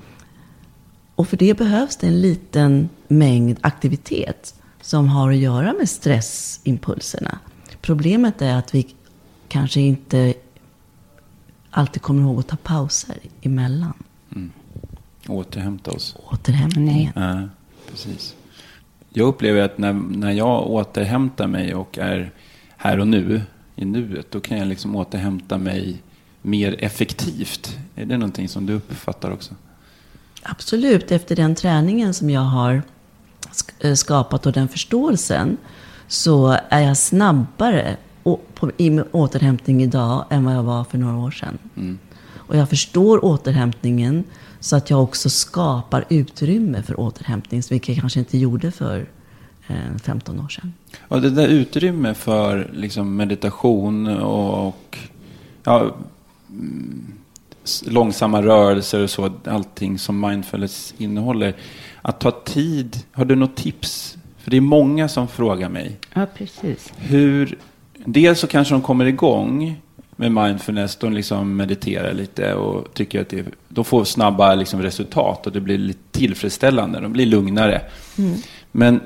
[1.19, 7.39] och för det behövs det en liten mängd aktivitet som har att göra med stressimpulserna.
[7.81, 8.95] Problemet är att vi
[9.49, 10.35] kanske inte
[11.71, 13.93] alltid kommer ihåg att ta pauser emellan.
[15.29, 16.17] Återhämta oss.
[16.31, 17.13] Återhämtningen.
[17.15, 17.49] Ja,
[17.91, 18.37] precis.
[19.11, 22.31] Jag upplever att när, när jag återhämtar mig och är
[22.77, 23.43] här och nu,
[23.77, 26.03] i nuet, då kan jag liksom återhämta mig
[26.43, 27.79] mer effektivt.
[27.95, 29.55] Är det någonting som du uppfattar också?
[30.42, 32.83] Absolut, efter den träningen som jag har
[33.81, 35.57] eh, skapat och den förståelsen
[36.09, 37.96] så är jag snabbare
[38.77, 41.59] i min återhämtning idag än vad jag var för några år sedan.
[42.37, 44.24] Och jag förstår återhämtningen
[44.61, 49.07] så att jag också skapar utrymme för återhämtning, vilket jag kanske inte gjorde för
[49.68, 50.72] eh, 15 år sedan.
[51.09, 54.98] Och det där utrymme för liksom meditation och
[55.64, 55.96] ja,
[56.51, 57.12] mm,
[57.87, 61.55] långsamma rörelser och så, allting som mindfulness innehåller.
[62.03, 64.17] Att ta tid, har du något tips?
[64.39, 65.97] För det är många som frågar mig.
[66.15, 66.93] Ja, precis.
[66.97, 67.59] Hur,
[68.05, 69.81] dels så kanske de kommer igång
[70.17, 75.47] med mindfulness, de liksom mediterar lite och tycker att det, de får snabba liksom resultat
[75.47, 77.83] och det blir lite tillfredsställande, de blir lugnare.
[78.73, 79.01] Men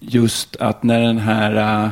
[0.00, 1.90] just att när den här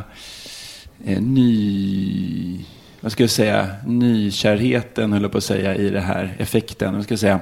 [1.04, 2.64] eh, ny,
[3.02, 7.04] vad ska jag säga, nykärheten, höll jag på att säga, i det här effekten, vad
[7.04, 7.40] ska jag säga,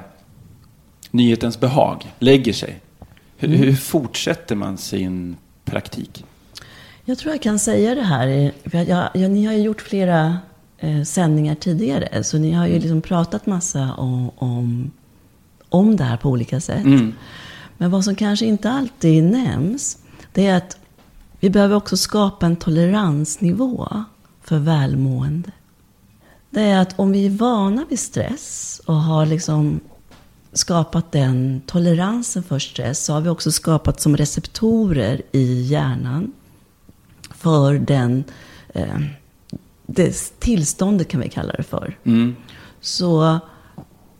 [1.11, 2.79] nyhetens behag lägger sig.
[3.37, 6.25] Hur, hur fortsätter man sin praktik?
[7.05, 8.27] Jag tror jag kan säga det här.
[8.71, 10.37] jag, jag, jag, ni har ju gjort flera
[10.77, 12.23] eh, sändningar tidigare.
[12.23, 14.91] Så ni har ju liksom pratat massa om, om,
[15.69, 16.85] om det här på olika sätt.
[17.77, 19.97] Men vad som kanske inte alltid nämns,
[20.33, 20.77] det är att
[21.39, 24.03] vi behöver också skapa en toleransnivå
[24.51, 25.51] för välmående.
[26.49, 29.79] Det är att om vi är vana vid stress och har liksom
[30.53, 36.33] skapat den toleransen för stress så har vi också skapat som receptorer i hjärnan
[37.29, 38.23] för den,
[38.73, 38.99] eh,
[39.85, 41.97] det tillståndet kan vi kalla det för.
[42.81, 43.39] Så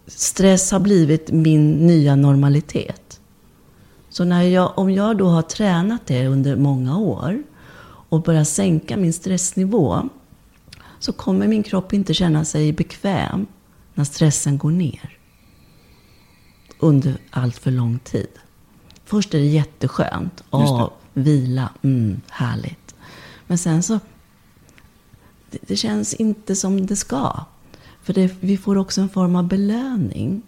[0.08, 3.20] stress har blivit min nya normalitet.
[4.10, 7.44] Så när jag, om jag då har tränat det under många år
[8.10, 10.10] och börjar sänka min stressnivå
[11.02, 13.48] så kommer min kropp inte känna sig bekväm
[13.94, 15.18] när stressen går ner
[16.80, 18.28] under allt för lång tid.
[19.06, 20.44] Först är det jätteskönt.
[20.50, 22.96] Åh, vila, mm, härligt.
[23.48, 24.00] Men sen så,
[25.52, 27.46] det, det känns inte som det ska.
[28.04, 30.42] För det, vi får också en form av belöning.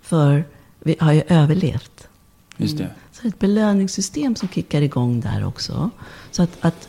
[0.00, 0.44] För
[0.78, 2.08] vi har ju överlevt.
[2.56, 2.90] Just det.
[3.12, 5.90] Så det är ett belöningssystem som kickar igång där också.
[6.30, 6.88] Så att, att,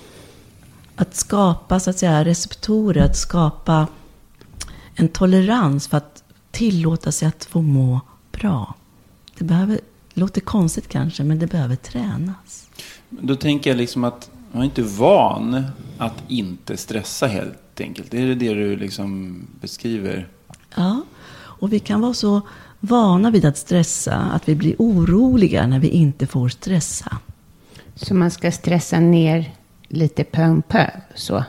[1.01, 3.87] att skapa så att säga, receptorer, att skapa
[4.95, 7.99] en tolerans för att tillåta sig att få må
[8.31, 8.75] bra.
[9.37, 9.79] Det behöver,
[10.13, 12.67] låter konstigt kanske, men det behöver tränas.
[13.09, 15.63] Då tänker jag liksom att man är inte van
[15.97, 18.13] att inte stressa helt enkelt.
[18.13, 20.27] Är det det du liksom beskriver?
[20.75, 21.01] Ja,
[21.33, 22.41] och vi kan vara så
[22.79, 27.17] vana vid att stressa att vi blir oroliga när vi inte får stressa.
[27.95, 29.55] Så man ska stressa ner
[29.91, 31.43] lite pö om pö, så.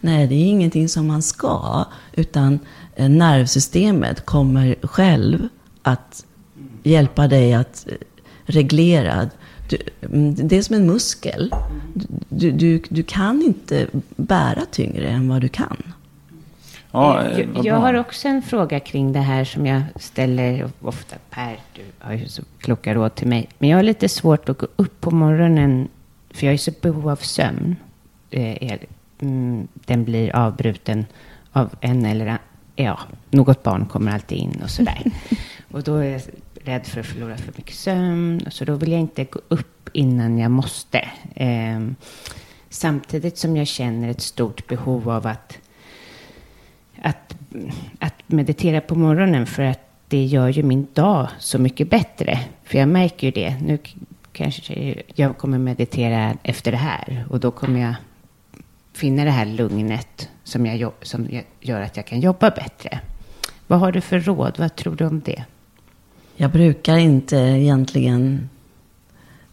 [0.00, 2.58] Nej, det är ingenting som man ska, utan
[2.96, 5.48] eh, nervsystemet kommer själv
[5.82, 6.26] att
[6.82, 7.94] hjälpa dig att eh,
[8.44, 9.28] reglera.
[9.68, 11.54] Du, mm, det är som en muskel.
[12.28, 15.94] Du, du, du kan inte bära tyngre än vad du kan.
[16.90, 20.70] Ja, eh, jag, vad jag har också en fråga kring det här som jag ställer
[20.80, 21.16] ofta.
[21.30, 23.48] Per, du har ju så kloka råd till mig.
[23.58, 25.88] Men jag har lite svårt att gå upp på morgonen,
[26.34, 27.76] för jag är så behov av sömn.
[28.30, 28.78] Eh,
[29.20, 31.06] mm, Den blir avbruten
[31.52, 32.38] av en eller an-
[32.76, 32.98] ja,
[33.30, 35.02] något barn kommer alltid in och sådär.
[35.70, 36.20] och då är jag
[36.64, 38.40] rädd för att förlora för mycket sömn.
[38.50, 41.08] Så då vill jag inte gå upp innan jag måste.
[41.34, 41.96] Ehm,
[42.68, 45.58] samtidigt som jag känner ett stort behov av att
[47.02, 47.36] att,
[47.98, 52.40] att meditera på morgonen för att det gör ju min dag så mycket bättre.
[52.64, 53.56] För jag märker ju det.
[53.62, 53.78] Nu
[54.34, 57.94] kanske jag kommer meditera efter det här och då kommer jag
[58.92, 61.28] finna det här lugnet som, jag, som
[61.60, 63.00] gör att jag kan jobba bättre.
[63.66, 64.54] Vad har du för råd?
[64.58, 65.44] Vad tror du om det?
[66.36, 68.48] Jag brukar inte egentligen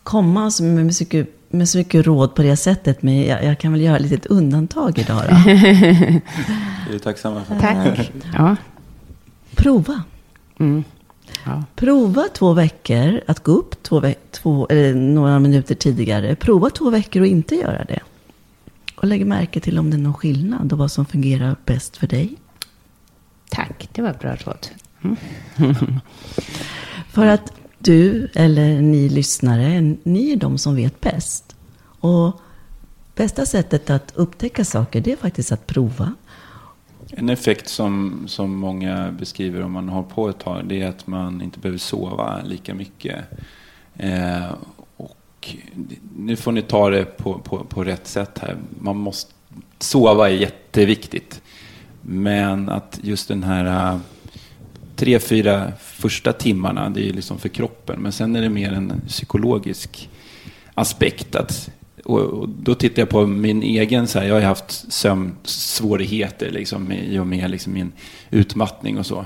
[0.03, 3.59] komma så- med så mycket, med så mycket råd på det sättet, men jag, jag
[3.59, 5.35] kan väl göra ett litet undantag idag då.
[5.51, 7.59] Är du tacksamma för?
[7.59, 8.11] Tack.
[8.33, 8.55] Ja.
[9.55, 10.03] Prova.
[10.59, 10.83] Mm.
[11.45, 11.63] Ja.
[11.75, 16.35] Prova två veckor att gå upp två, ve- två, eller några minuter tidigare.
[16.35, 17.99] Prova två veckor och inte göra det.
[18.95, 22.07] Och lägg märke till om det är någon skillnad och vad som fungerar bäst för
[22.07, 22.35] dig.
[23.49, 24.67] Tack, det var bra råd.
[27.09, 31.55] För att du eller ni lyssnare, ni är de som vet bäst.
[31.83, 32.41] Och
[33.15, 36.13] bästa sättet att upptäcka saker, det är faktiskt att prova.
[37.13, 41.07] En effekt som, som många beskriver om man har på ett tag, det är att
[41.07, 43.17] man inte behöver sova lika mycket.
[43.97, 44.51] Eh,
[44.97, 45.55] och
[46.17, 48.57] nu får ni ta det på, på, på rätt sätt här.
[48.79, 49.33] Man måste,
[49.79, 51.41] sova är jätteviktigt.
[52.01, 53.99] Men att just den här eh,
[54.95, 57.99] tre, fyra första timmarna, det är liksom för kroppen.
[57.99, 60.09] Men sen är det mer en psykologisk
[60.73, 61.35] aspekt.
[61.35, 61.71] Att,
[62.03, 66.51] och, och då tittar jag på min egen, så här, jag har ju haft sömnsvårigheter
[66.51, 67.91] liksom, i och med liksom, min
[68.29, 69.25] utmattning och så.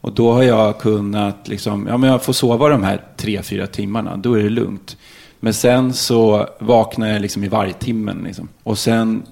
[0.00, 3.66] Och då har jag kunnat, liksom, ja men jag får sova de här tre, fyra
[3.66, 4.96] timmarna, då är det lugnt.
[5.40, 8.22] Men sen så vaknar jag liksom i vargtimmen.
[8.24, 8.48] Liksom.
[8.62, 9.22] Och sen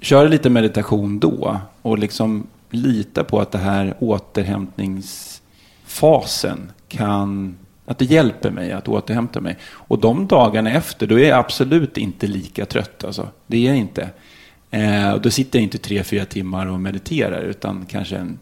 [0.00, 1.60] kör lite meditation då.
[1.82, 7.56] Och liksom lita på att det här återhämtningsfasen kan...
[7.88, 9.56] Att det hjälper mig att återhämta mig.
[9.70, 13.04] Och de dagarna efter, då är jag absolut inte lika trött.
[13.04, 13.28] Alltså.
[13.46, 14.08] Det är jag inte.
[14.70, 17.42] Eh, och då sitter jag inte tre, fyra timmar och mediterar.
[17.42, 18.38] Utan kanske en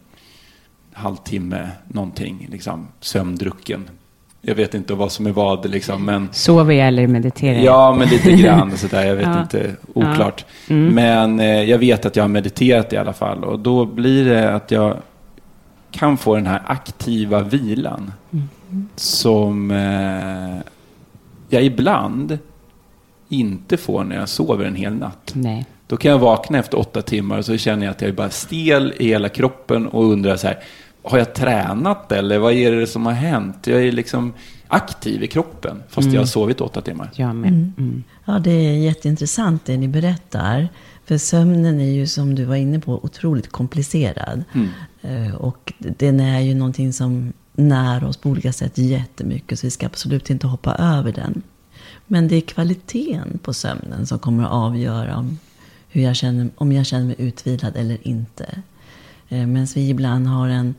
[0.93, 2.47] halvtimme, någonting.
[2.51, 3.89] Liksom, sömndrucken
[4.41, 6.29] jag vet inte vad som är vad liksom, men...
[6.31, 7.59] Sover jag eller mediterar?
[7.59, 9.41] Ja, men lite grann sådär, jag vet ja.
[9.41, 10.45] inte, oklart.
[10.67, 10.75] Ja.
[10.75, 10.95] Mm.
[10.95, 14.53] Men eh, jag vet att jag har mediterat i alla fall och då blir det
[14.53, 14.97] att jag
[15.91, 18.49] kan få den här aktiva vilan mm.
[18.95, 20.57] Som eh,
[21.49, 22.37] jag ibland
[23.29, 25.31] inte får när jag sover en hel natt.
[25.35, 25.65] Nej.
[25.87, 28.29] Då kan jag vakna efter åtta timmar och så känner jag att jag är bara
[28.29, 30.59] stel i hela kroppen och undrar så här,
[31.03, 33.67] har jag tränat eller vad är det som har hänt?
[33.67, 34.33] Jag är liksom
[34.67, 36.13] aktiv i kroppen fast mm.
[36.13, 36.27] jag har mm.
[36.27, 37.09] sovit åtta timmar.
[37.15, 37.49] Jag med.
[37.49, 37.73] Mm.
[37.77, 38.03] Mm.
[38.25, 40.67] Ja, det är jätteintressant det ni berättar.
[41.05, 44.43] För sömnen är ju som du var inne på otroligt komplicerad.
[44.53, 44.69] Mm.
[45.01, 49.59] Eh, och den är ju någonting som när oss på olika sätt jättemycket.
[49.59, 51.41] Så vi ska absolut inte hoppa över den.
[52.07, 55.39] Men det är kvaliteten på sömnen som kommer att avgöra om,
[55.89, 58.61] hur jag känner, om jag känner mig utvilad eller inte.
[59.29, 60.75] Eh, Medan vi ibland har en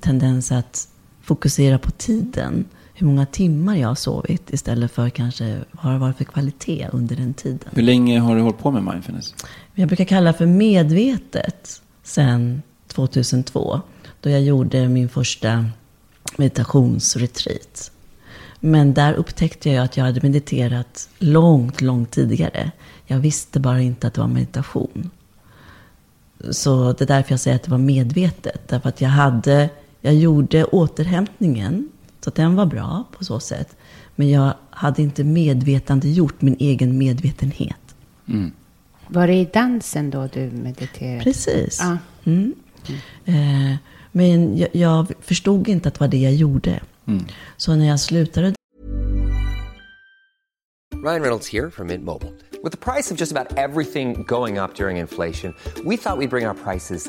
[0.00, 0.88] tendens att
[1.22, 2.64] fokusera på tiden.
[2.94, 7.16] Hur många timmar jag har sovit istället för kanske vad det varit för kvalitet under
[7.16, 7.68] den tiden.
[7.72, 9.34] Hur länge har du hållit på med mindfulness?
[9.74, 13.80] Jag brukar kalla för medvetet sedan 2002.
[14.20, 15.70] Då jag gjorde min första
[16.38, 17.90] meditationsretreat.
[18.60, 22.70] Men där upptäckte jag att jag hade mediterat långt, långt tidigare.
[23.06, 25.10] Jag visste bara inte att det var meditation.
[26.50, 28.68] Så det är därför jag säger att det var medvetet.
[28.68, 29.70] Därför att jag hade,
[30.00, 31.88] jag gjorde återhämtningen,
[32.20, 33.76] så att den var bra på så sätt.
[34.14, 37.94] Men jag hade inte medvetande gjort min egen medvetenhet.
[38.28, 38.52] Mm.
[39.08, 41.24] Var det i dansen då du mediterade?
[41.24, 41.80] Precis.
[41.80, 41.98] Ah.
[42.24, 42.54] Mm.
[43.24, 43.70] Mm.
[43.72, 43.76] Eh,
[44.16, 46.80] men jag, jag, förstod inte att det var det jag gjorde.
[47.06, 47.24] Mm.
[47.56, 48.54] Så när jag slutade...
[51.04, 52.32] Ryan Reynolds här från Mint Mobile.
[52.64, 56.48] With the price of just about everything going up during inflation, we thought we'd bring
[56.48, 57.08] our prices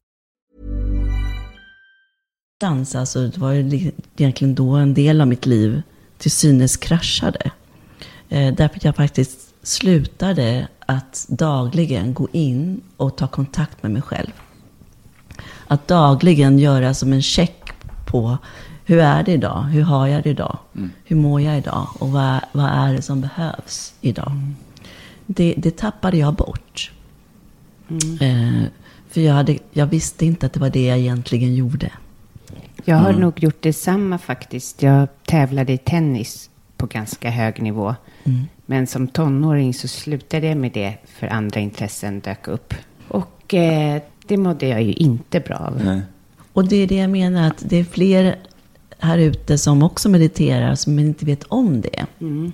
[2.61, 5.81] Dans, alltså det var ju egentligen då en del av mitt liv
[6.17, 7.51] till synes kraschade.
[8.29, 14.01] Eh, därför att jag faktiskt slutade att dagligen gå in och ta kontakt med mig
[14.01, 14.31] själv.
[15.67, 17.71] Att dagligen göra som en check
[18.05, 18.37] på
[18.85, 19.63] hur är det idag?
[19.63, 20.57] Hur har jag det idag?
[20.75, 20.91] Mm.
[21.03, 21.87] Hur mår jag idag?
[21.99, 24.31] Och vad, vad är det som behövs idag?
[25.25, 26.91] Det, det tappade jag bort.
[27.89, 28.17] Mm.
[28.21, 28.67] Eh,
[29.09, 31.91] för jag, hade, jag visste inte att det var det jag egentligen gjorde.
[32.85, 33.21] Jag har mm.
[33.21, 34.83] nog gjort detsamma faktiskt.
[34.83, 37.95] Jag tävlade i tennis på ganska hög nivå.
[38.23, 38.41] Mm.
[38.65, 42.73] Men som tonåring så slutade jag med det för andra intressen dök upp.
[43.07, 45.81] Och eh, det mådde jag ju inte bra av.
[45.85, 46.01] Nej.
[46.53, 48.35] Och det är det jag menar, att det är fler
[48.99, 52.05] här ute som också mediterar, som inte vet om det.
[52.21, 52.51] Mm.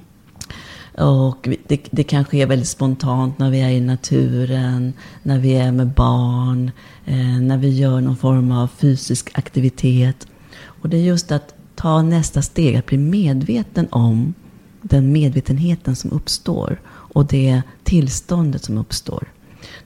[0.98, 4.94] Och det, det kan ske väldigt spontant när vi är i naturen,
[5.24, 6.72] när vi är med barn,
[7.06, 10.28] eh, när vi gör någon form av fysisk aktivitet.
[10.66, 14.34] Och det är just att ta nästa steg, att bli medveten om
[14.82, 19.28] den medvetenheten som uppstår och det tillståndet som uppstår.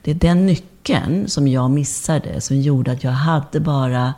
[0.02, 4.14] Det är den nyckeln som jag missade, som gjorde att jag hade bara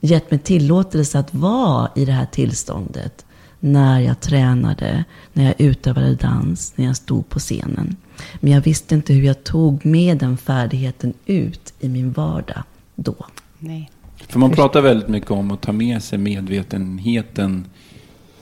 [0.00, 3.24] gett mig tillåtelse att vara i det här tillståndet
[3.60, 7.96] när jag tränade, när jag utövade dans, när jag stod på scenen.
[8.40, 12.62] Men jag visste inte hur jag tog med den färdigheten ut i min vardag
[12.94, 13.14] då.
[13.58, 13.90] Nej.
[14.16, 17.66] För man pratar väldigt mycket om att ta med sig medvetenheten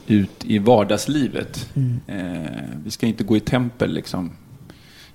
[0.06, 1.70] ut i vardagslivet.
[1.74, 2.00] Mm.
[2.06, 2.50] Eh,
[2.84, 4.30] vi ska inte gå i tempel liksom.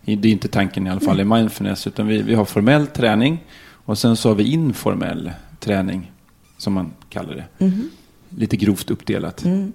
[0.02, 1.88] Det är inte tanken i alla fall i mindfulness.
[1.88, 3.44] Utan vi, vi har formell träning
[3.86, 6.12] och sen så har vi informell träning.
[6.58, 7.66] Som man kallar det.
[7.66, 7.90] Mhm.
[8.30, 9.46] Lite grovt uppdelat.
[9.46, 9.74] Mm.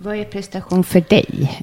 [0.00, 1.62] Vad är prestation för dig?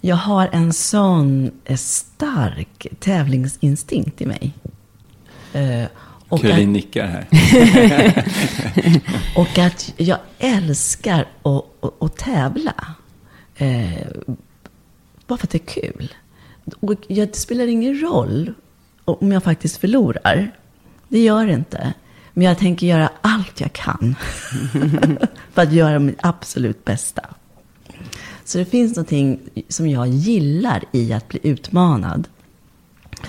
[0.00, 4.52] Jag har en sån eh, stark tävlingsinstinkt i mig.
[5.52, 5.84] Eh,
[6.28, 7.26] och Caroline att- nickar här.
[9.36, 11.64] Och att jag älskar att,
[12.02, 12.74] att, tävla.
[13.56, 14.06] Eh,
[15.26, 16.14] bara för att det är kul.
[16.80, 18.54] Och jag, det spelar ingen roll
[19.04, 20.50] om jag faktiskt förlorar.
[21.08, 21.94] Det gör det inte.
[22.40, 24.14] Men jag tänker göra allt jag kan
[25.52, 27.22] för att göra mitt absolut bästa.
[28.44, 32.28] Så det finns någonting som jag gillar i att bli utmanad.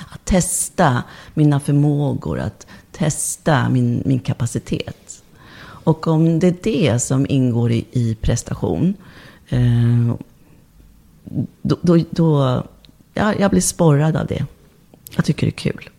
[0.10, 1.04] Att testa
[1.34, 5.24] mina förmågor, att testa min, min kapacitet.
[5.64, 8.94] Och om det är det som ingår i, i prestation,
[9.50, 10.16] eh,
[11.62, 12.64] då, då, då
[13.14, 14.46] ja, jag blir sporrad av det.
[15.16, 15.90] Jag tycker det är kul.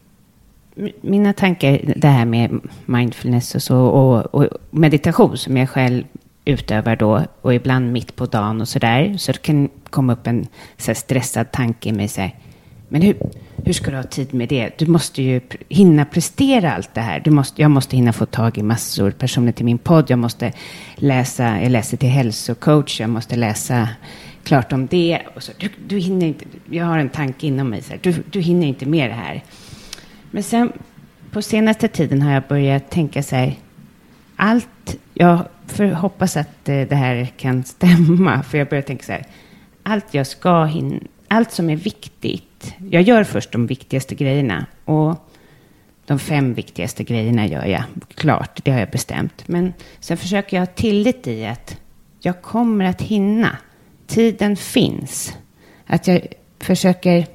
[1.00, 6.04] Mina tankar, det här med mindfulness och så och, och meditation som jag själv
[6.44, 9.16] utövar då och ibland mitt på dagen och så där.
[9.16, 10.46] Så det kan komma upp en
[10.76, 12.34] så här, stressad tanke i mig så här,
[12.88, 13.16] men hur,
[13.64, 14.78] hur ska du ha tid med det?
[14.78, 17.20] Du måste ju hinna prestera allt det här.
[17.20, 20.10] Du måste, jag måste hinna få tag i massor personer till min podd.
[20.10, 20.52] Jag måste
[20.96, 23.00] läsa, jag läser till hälsocoach.
[23.00, 23.88] Jag måste läsa
[24.44, 25.20] klart om det.
[25.34, 28.14] Och så, du, du hinner inte, jag har en tanke inom mig, så här, du,
[28.30, 29.42] du hinner inte med det här.
[30.34, 30.72] Men sen
[31.30, 33.54] på senaste tiden har jag börjat tänka så här,
[34.36, 39.12] allt, jag för, hoppas att eh, det här kan stämma, för jag börjar tänka så
[39.12, 39.26] här,
[39.82, 45.28] allt jag ska hinna, allt som är viktigt, jag gör först de viktigaste grejerna och
[46.06, 47.82] de fem viktigaste grejerna gör jag,
[48.14, 49.48] klart, det har jag bestämt.
[49.48, 51.76] Men sen försöker jag ha tillit i att
[52.20, 53.56] jag kommer att hinna,
[54.06, 55.36] tiden finns.
[55.86, 56.26] Att jag
[56.58, 57.26] försöker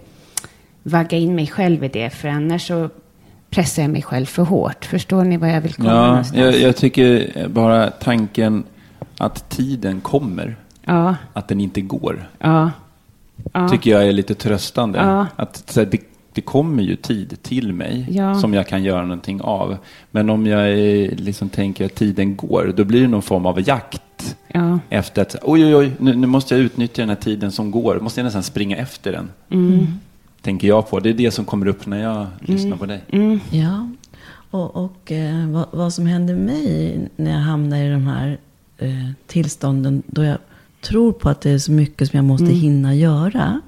[0.88, 2.89] vagga in mig själv i det, för annars så
[3.49, 4.85] pressar jag mig själv för hårt.
[4.85, 6.39] Förstår ni vad jag vill komma Ja, någonstans?
[6.39, 8.63] jag, jag tycker bara tanken
[9.17, 10.55] att tiden kommer.
[10.85, 11.15] Ja.
[11.33, 12.29] Att den inte går.
[12.39, 12.71] Ja.
[13.53, 13.69] Ja.
[13.69, 15.25] Tycker jag är lite tröstande.
[15.35, 16.01] Att här, det,
[16.33, 19.77] det kommer ju tid till mig som jag kan göra någonting av.
[20.11, 23.67] Men om jag är, liksom tänker att tiden går, då blir det någon form av
[23.67, 24.01] jakt.
[24.47, 24.79] Ja.
[24.89, 27.99] Efter att, oj, oj, oj, nu, nu måste jag utnyttja den här tiden som går.
[27.99, 29.29] Måste jag nästan springa efter den.
[29.49, 29.88] Mm.
[30.41, 30.99] Tänker jag på.
[30.99, 33.03] Det är det som kommer upp när jag lyssnar på dig.
[33.09, 33.39] Mm.
[33.51, 33.89] Ja,
[34.51, 38.38] och, och eh, vad, vad som händer mig när jag hamnar i de här
[38.77, 40.38] eh, tillstånden då jag
[40.81, 42.55] tror på att det är så mycket som jag måste Mm.
[42.59, 43.61] hinna göra.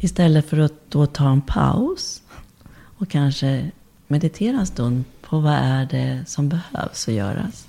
[0.00, 2.22] Istället för att då ta en paus
[2.72, 3.70] och kanske
[4.06, 7.68] meditera en stund på vad är det som behövs att göras.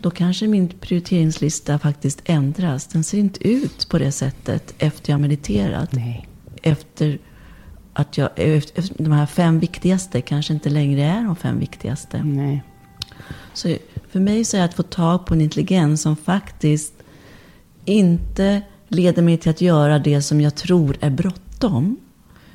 [0.00, 2.86] Då kanske min prioriteringslista faktiskt ändras.
[2.86, 5.92] Den ser inte ut på det sättet efter jag mediterat.
[5.92, 6.28] Nej.
[6.62, 7.18] Efter
[7.92, 12.22] att jag, efter, de här fem viktigaste kanske inte längre är de fem viktigaste.
[12.22, 12.62] Nej.
[13.54, 13.76] Så
[14.10, 16.94] för mig så är det att få tag på en intelligens som faktiskt
[17.84, 21.96] inte leder mig till att göra det som jag tror är bråttom.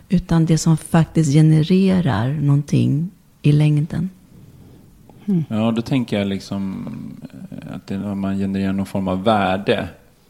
[0.10, 4.10] Utan det som faktiskt genererar någonting i längden.
[5.48, 6.88] Ja, då tänker jag liksom
[7.52, 9.88] eh, att det, man genererar någon form av värde.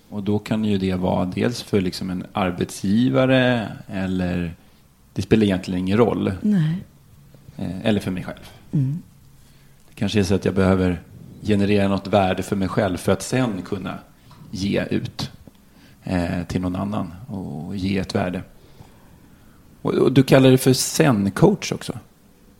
[0.10, 4.56] Och då kan ju det vara dels för liksom en arbetsgivare eller
[5.14, 6.32] det spelar egentligen ingen roll.
[6.42, 6.84] Nej.
[7.58, 8.50] Eh, Eller för mig själv.
[8.72, 9.02] Mm.
[9.90, 11.02] Det kanske är så att jag behöver
[11.42, 13.98] generera något värde för mig själv för att sen kunna
[14.52, 15.32] ge ut
[16.04, 18.42] eh, till någon annan och ge ett värde.
[19.82, 21.94] Och, och du kallar det för zen-coach också?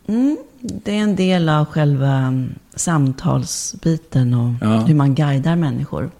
[0.06, 4.78] Mm, det är en del av själva mm, samtalsbiten och Ja.
[4.80, 6.10] hur man guidar människor.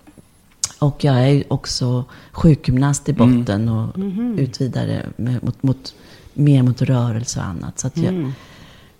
[0.78, 3.96] Och jag är också sjukgymnast i botten och
[4.38, 5.94] utvidare med, mot, mot,
[6.34, 7.78] mer mot rörelse och annat.
[7.78, 8.32] Så att jag,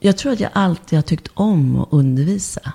[0.01, 2.73] jag tror att jag alltid har tyckt om att undervisa.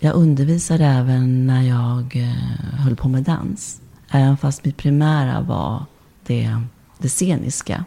[0.00, 3.80] Jag undervisade även när jag eh, höll på med dans.
[4.10, 5.84] Även fast mitt primära var
[6.26, 6.56] det,
[6.98, 7.84] det sceniska.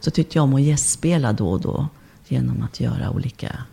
[0.00, 1.88] Så tyckte jag om att gästspela då och då.
[2.30, 3.64] Genom att göra olika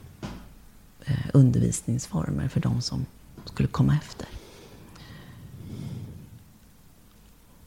[1.05, 3.05] eh, undervisningsformer för de som
[3.45, 4.27] skulle komma efter.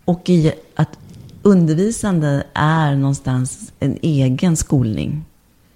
[0.04, 0.98] Och i att
[1.42, 5.24] undervisande är någonstans en egen skolning.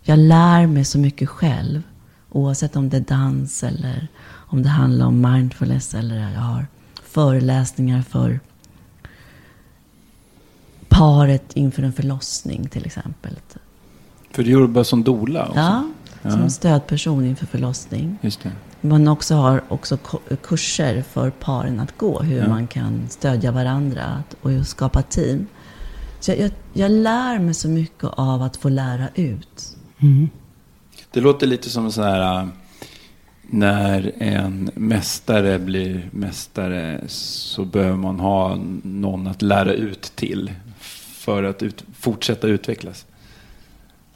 [0.03, 1.83] Jag lär mig så mycket själv.
[2.31, 6.67] Oavsett om det är dans eller om det handlar om mindfulness eller jag har
[7.03, 8.41] föreläsningar för
[10.89, 13.39] paret inför en förlossning till exempel.
[14.35, 15.61] För du jobbar som dola också?
[15.61, 15.85] Ja,
[16.31, 16.49] som Ja.
[16.51, 18.19] stödperson inför förlossning.
[18.23, 18.53] Just det.
[18.81, 19.99] Man också har också
[20.43, 22.23] kurser för paren att gå.
[22.23, 22.49] Hur Ja.
[22.49, 25.47] man kan stödja varandra och skapa team.
[26.21, 29.77] Så jag, jag, jag lär mig så mycket av att få lära ut.
[31.11, 32.47] Det låter lite som så här äh,
[33.43, 40.53] när en mästare blir mästare så behöver man ha någon att lära ut till
[40.95, 43.07] för att ut, fortsätta utvecklas.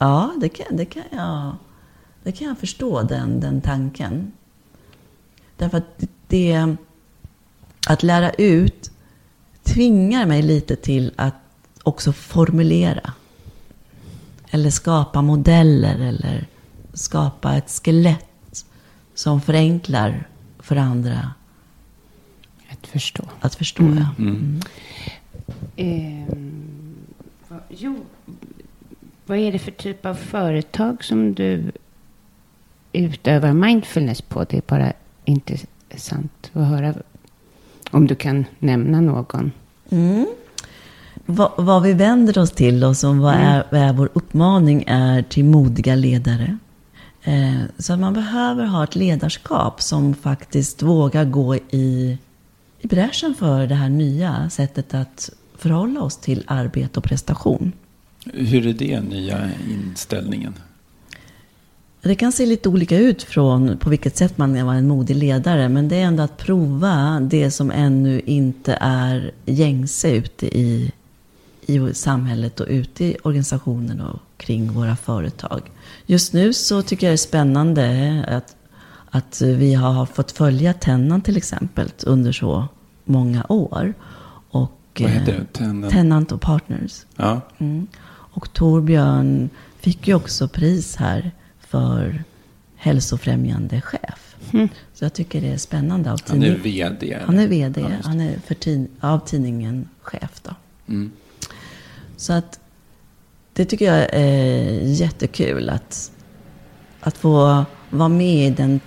[0.01, 1.55] Ja, det kan, det kan, jag,
[2.23, 4.31] det kan jag förstå, den, den tanken.
[5.57, 6.75] Därför att det,
[7.87, 8.91] att lära ut
[9.63, 11.35] tvingar mig lite till att
[11.83, 13.13] också formulera.
[14.51, 16.47] Eller skapa modeller eller
[16.93, 18.65] skapa ett skelett
[19.13, 20.27] som förenklar
[20.59, 21.31] för andra
[22.71, 23.23] Att förstå.
[23.39, 23.83] att förstå.
[23.83, 23.97] Mm.
[23.97, 24.07] Ja.
[24.23, 24.59] Mm.
[25.75, 26.95] Ehm,
[27.47, 27.99] vad- jo,
[29.29, 31.71] vad är det för typ av företag som du
[32.93, 34.43] utövar mindfulness på?
[34.49, 34.93] Det är bara
[35.25, 36.93] intressant att höra
[37.91, 39.51] om du kan nämna någon.
[39.89, 40.27] Mm.
[41.25, 45.21] Vad, vad vi vänder oss till och som vad är, vad är vår uppmaning är
[45.21, 46.57] till modiga ledare.
[47.23, 52.17] Eh, så att man behöver ha ett ledarskap som faktiskt vågar gå i,
[52.79, 57.71] i bräschen för det här nya sättet att förhålla oss till arbete och prestation.
[58.25, 60.53] Hur är det nya inställningen?
[62.01, 65.69] Det kan se lite olika ut från på vilket sätt man är en modig ledare.
[65.69, 70.91] Men det är ändå att prova det som ännu inte är gängse ute i,
[71.65, 75.61] i samhället och ute i organisationen och kring våra företag.
[76.05, 78.55] Just nu så tycker jag det är spännande att,
[79.09, 82.67] att vi har fått följa Tennan till exempel under så
[83.05, 83.93] många år.
[84.51, 85.53] Och, Vad heter eh, det?
[85.53, 85.93] Tenant?
[85.93, 87.05] Tenant och Partners.
[87.15, 87.41] Ja.
[87.57, 87.87] Mm.
[88.39, 92.23] Och Torbjörn fick ju också pris här för
[92.75, 94.35] hälsofrämjande chef.
[94.53, 94.69] Mm.
[94.93, 96.11] Så jag tycker det är spännande.
[96.11, 97.25] Av Han är tidning- VD, eller?
[97.25, 97.81] Han är VD.
[97.81, 100.41] Ja, han är för tid- av tidningen chef.
[100.43, 100.55] Då.
[100.87, 101.11] Mm.
[102.17, 102.59] Så att
[103.53, 106.11] det tycker jag är jättekul att,
[106.99, 108.79] att få vara med i den,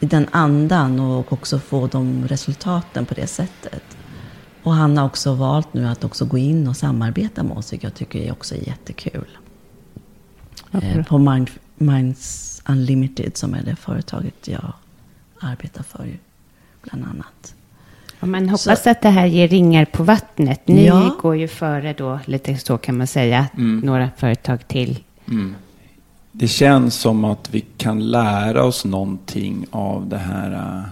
[0.00, 3.82] i den andan och också få de resultaten på det sättet.
[4.68, 7.84] Och han har också valt nu att också gå in och samarbeta med oss, vilket
[7.90, 9.28] jag tycker är också jättekul.
[10.72, 14.72] Eh, på Mind, Minds Unlimited som är det företaget jag
[15.40, 16.18] arbetar för
[16.82, 17.54] bland annat.
[18.20, 20.68] Ja, man hoppas att det här ger ringar på vattnet.
[20.68, 21.16] Ni Ja.
[21.22, 23.80] går ju före då, lite så kan man säga, Mm.
[23.80, 24.98] några företag till.
[25.28, 25.54] Mm.
[26.32, 30.82] Det känns som att vi kan lära oss någonting av det här äh,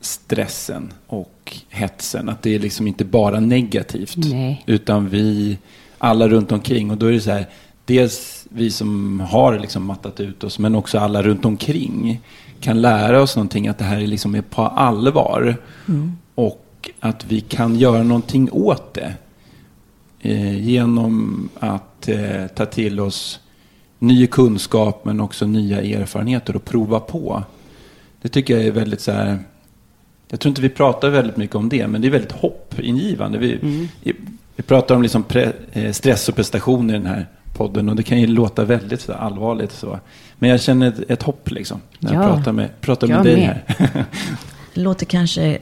[0.00, 1.37] stressen och
[1.68, 2.28] hetsen.
[2.28, 4.16] Att det är liksom inte bara negativt.
[4.16, 4.62] Nej.
[4.66, 5.58] Utan vi,
[5.98, 6.90] alla runt omkring.
[6.90, 7.46] Och då är det så här,
[7.84, 12.20] dels vi som har liksom mattat ut oss, men också alla runt omkring
[12.60, 13.68] kan lära oss någonting.
[13.68, 15.56] Att det här är liksom är på allvar.
[15.88, 16.18] Mm.
[16.34, 19.14] Och att vi kan göra någonting åt det.
[20.20, 23.40] Eh, genom att eh, ta till oss
[23.98, 27.42] ny kunskap men också nya erfarenheter och prova på.
[28.22, 29.38] Det tycker jag är väldigt så här.
[30.28, 33.38] Jag tror inte vi pratar väldigt mycket om det, men det är väldigt hoppingivande.
[33.38, 33.58] Vi,
[34.56, 38.02] vi pratar om liksom pre, eh, stress och prestation i den här podden och det
[38.02, 39.72] kan ju låta väldigt så allvarligt.
[39.72, 39.98] Så.
[40.38, 43.24] Men jag känner ett, ett hopp liksom, när jag Ja, pratar med, pratar med jag
[43.24, 43.60] dig med.
[43.66, 44.04] här.
[44.74, 45.58] Det låter kanske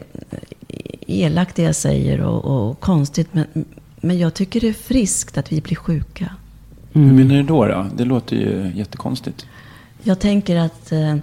[1.07, 3.45] elakt det jag säger och, och konstigt, men,
[4.01, 6.31] men jag tycker det är friskt att vi blir sjuka.
[6.93, 7.87] Hur menar du då, då?
[7.97, 9.47] Det låter ju jättekonstigt.
[10.03, 11.17] Jag tänker att eh,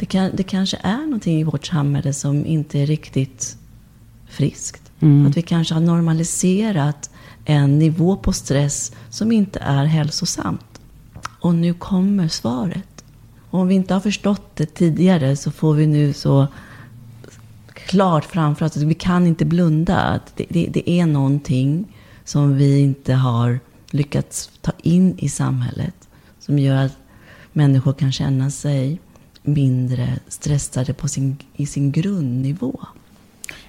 [0.00, 3.56] det, kan, det kanske är någonting i vårt samhälle som inte är riktigt
[4.28, 4.92] friskt.
[5.00, 5.26] Mm.
[5.26, 7.10] Att vi kanske har normaliserat
[7.44, 10.80] en nivå på stress som inte är hälsosamt.
[11.40, 13.04] Och nu kommer svaret.
[13.50, 16.46] Och om vi inte har förstått det tidigare så får vi nu så
[17.74, 19.96] klart framför oss att vi kan inte blunda.
[19.96, 26.08] Att det, det, det är någonting som vi inte har lyckats ta in i samhället.
[26.38, 26.96] Som gör att
[27.52, 29.00] människor kan känna sig
[29.42, 32.80] mindre stressade på sin, i sin grundnivå.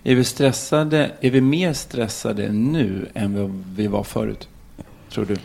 [0.04, 4.48] Är vi stressade, är vi mer stressade nu än vad vi var förut?
[5.10, 5.38] Tror du?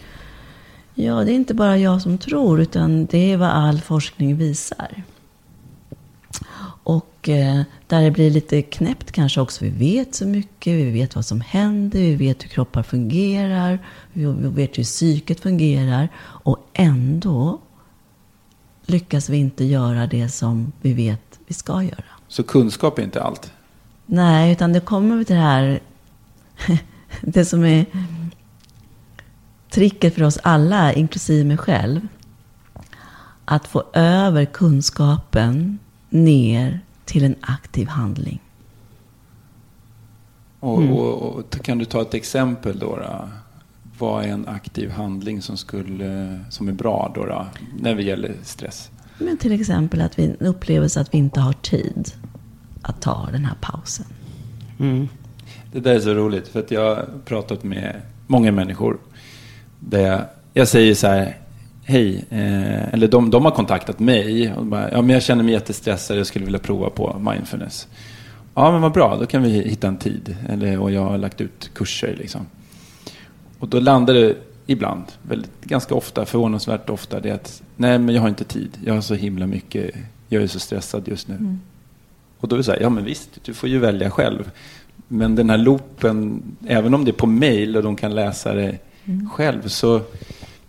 [0.94, 5.02] Ja, det är inte bara jag som tror, utan det är vad all forskning visar.
[6.82, 9.64] Och eh, där det blir lite knäppt kanske också.
[9.64, 13.78] Vi vet så mycket, vi vet vad som händer, vi vet hur kroppar fungerar,
[14.12, 16.08] vi vet hur psyket fungerar.
[16.18, 17.58] Och ändå
[18.86, 22.04] lyckas vi inte göra det som vi vet vi ska göra.
[22.28, 23.52] Så kunskap är inte allt?
[24.06, 25.80] Nej, utan det kommer till det här,
[27.20, 27.86] det som är
[29.70, 32.08] tricket för oss alla, inklusive mig själv.
[33.44, 35.78] Att få över kunskapen
[36.10, 38.40] ner till en aktiv handling.
[40.60, 40.92] Och, Mm.
[40.92, 42.96] och, och kan du ta ett exempel då?
[42.96, 43.28] då?
[43.98, 47.46] Vad är en aktiv handling som, skulle, som är bra då, då
[47.78, 48.90] när det gäller stress?
[49.18, 52.12] Men till exempel att vi en upplevelse att vi inte har tid
[52.82, 54.06] att ta den här pausen.
[55.72, 58.98] Det där är så roligt för att jag har pratat med många människor.
[59.80, 60.20] Där jag,
[60.52, 61.36] jag säger så här,
[61.84, 64.52] hej, eh, eller de, de har kontaktat mig.
[64.52, 67.88] Och bara, ja, men jag känner mig jättestressad, jag skulle vilja prova på mindfulness.
[68.54, 70.36] Ja, men vad bra, då kan vi hitta en tid.
[70.48, 72.46] Eller, och jag har lagt ut kurser liksom.
[73.58, 74.34] Och då landar det
[74.66, 78.78] ibland, väldigt, ganska ofta, förvånansvärt ofta, det att nej, men jag har inte tid.
[78.84, 79.90] Jag har så himla mycket,
[80.28, 81.56] jag är så stressad just nu.
[82.38, 84.50] Och då är det så här, ja men visst, du får ju välja själv.
[85.08, 88.78] Men den här loopen, även om det är på mail och de kan läsa det
[89.32, 90.00] själv, så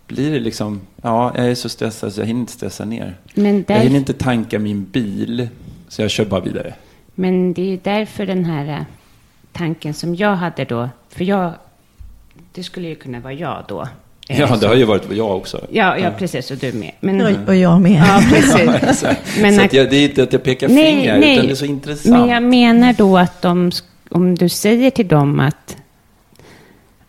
[0.06, 3.16] blir det liksom, ja, jag är så stressad så jag hinner inte stressa ner.
[3.34, 5.48] Men där- Jag hinner inte tanka min bil,
[5.88, 6.74] så jag kör bara vidare.
[7.14, 8.84] Men det är därför den här eh,
[9.52, 11.52] tanken som jag hade då, för jag,
[12.58, 13.88] det skulle ju kunna vara jag då.
[14.28, 15.66] Ja, det har ju varit jag också.
[15.70, 16.92] Ja, ja, precis, och du med.
[17.00, 17.92] Men, Och, och jag med.
[18.08, 19.04] Ja, precis.
[19.40, 21.64] Men så att- jag, det är inte att jag pekar finger, utan det är så
[21.64, 22.18] intressant.
[22.18, 23.70] Men jag menar då att de,
[24.10, 25.76] om du säger till dem att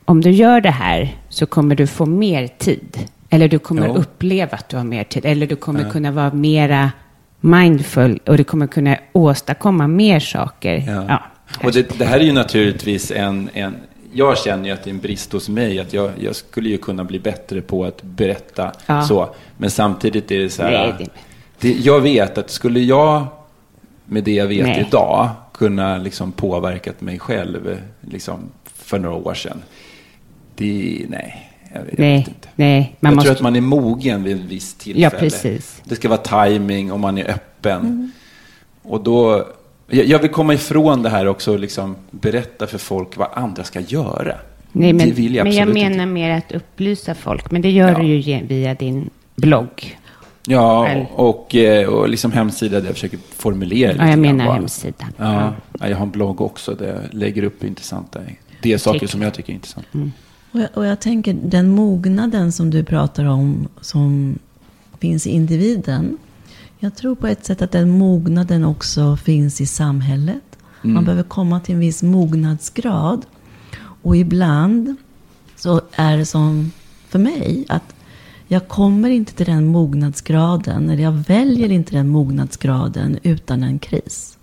[0.06, 2.98] om du gör det här så kommer du få mer tid.
[3.30, 3.96] Eller du kommer Jo.
[3.96, 5.26] uppleva att du har mer tid.
[5.26, 5.90] Eller du kommer Ja.
[5.90, 6.92] kunna vara mera
[7.42, 10.84] mindful och du kommer kunna åstadkomma mer saker.
[10.88, 11.06] Ja.
[11.08, 11.22] Ja.
[11.64, 13.76] Och det, det här är ju naturligtvis en, en...
[14.14, 15.80] Jag känner ju att det är en brist hos mig.
[15.80, 19.02] Att jag, jag skulle ju kunna bli bättre på att berätta Ja.
[19.04, 19.36] så.
[19.58, 20.72] Men samtidigt är det så här...
[20.72, 21.10] Nej, det-
[21.62, 23.26] det, jag vet att skulle jag
[24.06, 24.86] med det jag vet Nej.
[24.88, 28.40] idag kunna liksom påverkat mig själv liksom
[28.76, 29.64] för några år sedan.
[30.56, 32.48] Det, nej, jag, jag Nej, vet inte.
[32.56, 33.28] nej, man jag måste...
[33.28, 35.04] tror att man är mogen vid ett visst tillfälle.
[35.04, 35.82] Ja, precis.
[35.84, 38.12] Det ska vara timing och man är öppen.
[38.82, 39.48] Och då,
[39.90, 43.80] jag, vill komma ifrån det här också och liksom berätta för folk vad andra ska
[43.80, 44.36] göra.
[44.72, 46.06] Nej, men, det vill jag men jag menar inte.
[46.06, 47.52] mer att upplysa folk.
[47.52, 48.00] Men det gör Ja.
[48.00, 50.00] du ju via din blogg.
[50.46, 54.56] Ja, och, eh, och liksom hemsida där jag försöker formulera lite Ja, jag menar bara.
[54.56, 55.14] hemsidan.
[55.18, 58.20] Ja, ja, jag har en blogg också där jag lägger upp intressanta
[58.62, 59.86] det är saker som jag tycker är intressant.
[60.52, 64.40] Och jag, och jag tänker den mognaden som du pratar om som
[65.00, 66.18] finns i individen.
[66.82, 70.58] Jag tror på ett sätt att den mognaden också finns i samhället.
[70.82, 73.26] Man behöver komma till en viss mognadsgrad.
[74.02, 74.96] Och ibland
[75.56, 76.72] så är det som
[77.08, 77.96] för mig att
[78.48, 84.38] jag kommer inte till den mognadsgraden, eller jag väljer inte den mognadsgraden utan en kris.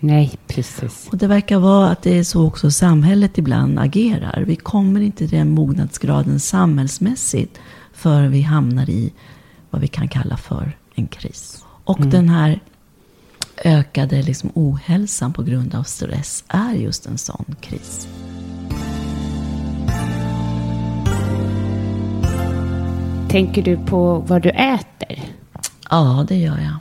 [0.00, 1.08] Nej, precis.
[1.10, 4.44] Och det verkar vara att det är så också samhället ibland agerar.
[4.46, 7.58] Vi kommer inte till den mognadsgraden samhällsmässigt
[7.92, 9.12] förrän vi hamnar i
[9.70, 11.64] vad vi kan kalla för en kris.
[11.84, 12.60] Och den här
[13.64, 18.08] ökade liksom ohälsan på grund av stress är just en sån kris.
[23.30, 25.34] Tänker du på vad du äter?
[25.90, 26.76] Ja, det gör jag.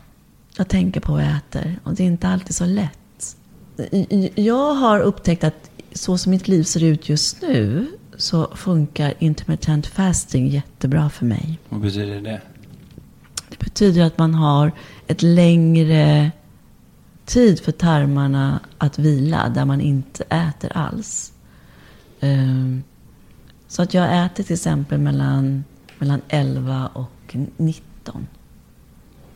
[0.57, 3.35] Jag tänker på vad jag äter och det är inte alltid så lätt.
[4.35, 7.87] Jag har upptäckt att så som mitt liv ser ut just nu
[8.17, 11.59] så funkar intermittent fasting jättebra för mig.
[11.69, 12.41] Vad betyder det?
[13.49, 14.71] Det betyder att man har
[15.07, 16.31] ett längre
[17.25, 21.31] tid för tarmarna att vila där man inte äter alls.
[22.19, 22.83] Ehm,
[23.67, 25.63] Så att jag äter till exempel mellan,
[25.99, 28.27] mellan 11 och 19.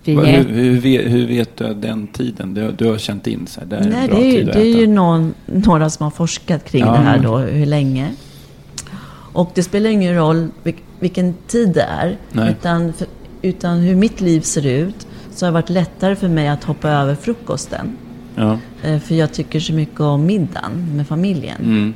[0.03, 2.53] Vi Vad- är, Hur, hur, vet, hur vet du den tiden?
[2.53, 4.39] Du, du har känt in så här, det är Nej, en bra det är, ju-
[4.39, 6.91] tid att det är ju någon, några som har forskat kring Ja.
[6.91, 8.11] det här då, hur länge.
[9.33, 12.17] Och det spelar ingen roll vil- vilken tid det är.
[12.31, 12.51] Nej.
[12.51, 13.07] Utan, för,
[13.41, 16.89] utan hur mitt liv ser ut så har det varit lättare för mig att hoppa
[16.89, 17.97] över frukosten.
[18.35, 18.59] Ja.
[18.83, 21.61] Eh, För jag tycker så mycket om middagen med familjen.
[21.61, 21.93] Mm.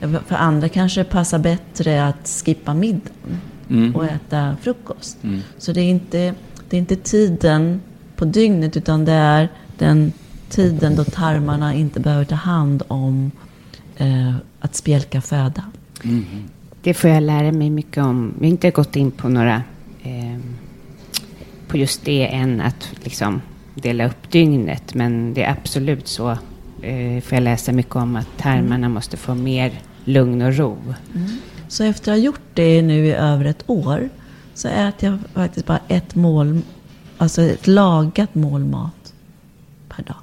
[0.00, 3.94] Eh, För andra kanske det passar bättre att skippa middagen Mm.
[3.96, 5.18] och äta frukost.
[5.58, 6.34] Så det är, inte,
[6.68, 7.80] det är inte tiden
[8.16, 9.48] på dygnet utan det är
[9.78, 10.12] den
[10.48, 13.30] tiden då tarmarna inte behöver ta hand om
[13.96, 15.64] eh, att spjälka föda.
[16.82, 18.34] Det får jag lära mig mycket om.
[18.40, 19.62] Vi har inte gått in på några
[20.02, 20.38] eh,
[21.74, 23.40] på just det än att liksom
[23.74, 24.94] dela upp dygnet.
[24.94, 26.30] Men det är absolut så.
[26.82, 29.72] Eh, får jag läsa mycket om att tarmarna måste få mer
[30.04, 30.76] lugn och ro.
[31.68, 34.08] Så efter att ha gjort det nu i över ett år
[34.54, 36.60] så äter jag faktiskt bara ett mål,
[37.18, 39.12] alltså ett lagat mål mat
[39.88, 40.16] per dag.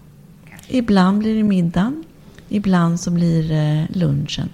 [0.67, 2.03] Ibland blir det middagen,
[2.49, 4.49] ibland så blir det lunchen.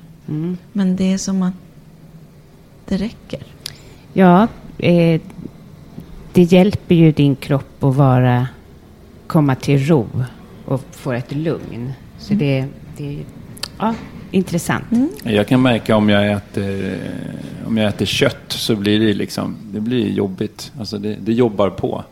[0.74, 1.54] Men det är som att
[2.86, 3.43] det räcker.
[4.14, 5.22] Ja, eh,
[6.38, 8.48] det hjälper ju din kropp att vara,
[9.28, 10.08] komma till ro
[10.66, 11.94] och få ett lugn.
[12.18, 12.66] Så det,
[12.98, 13.26] det är
[13.80, 13.96] ja,
[14.32, 14.84] intressant.
[15.24, 16.98] Jag kan märka om jag äter,
[17.68, 20.72] om jag äter kött så blir det liksom, det blir jobbigt.
[20.80, 22.04] Alltså det, det jobbar på.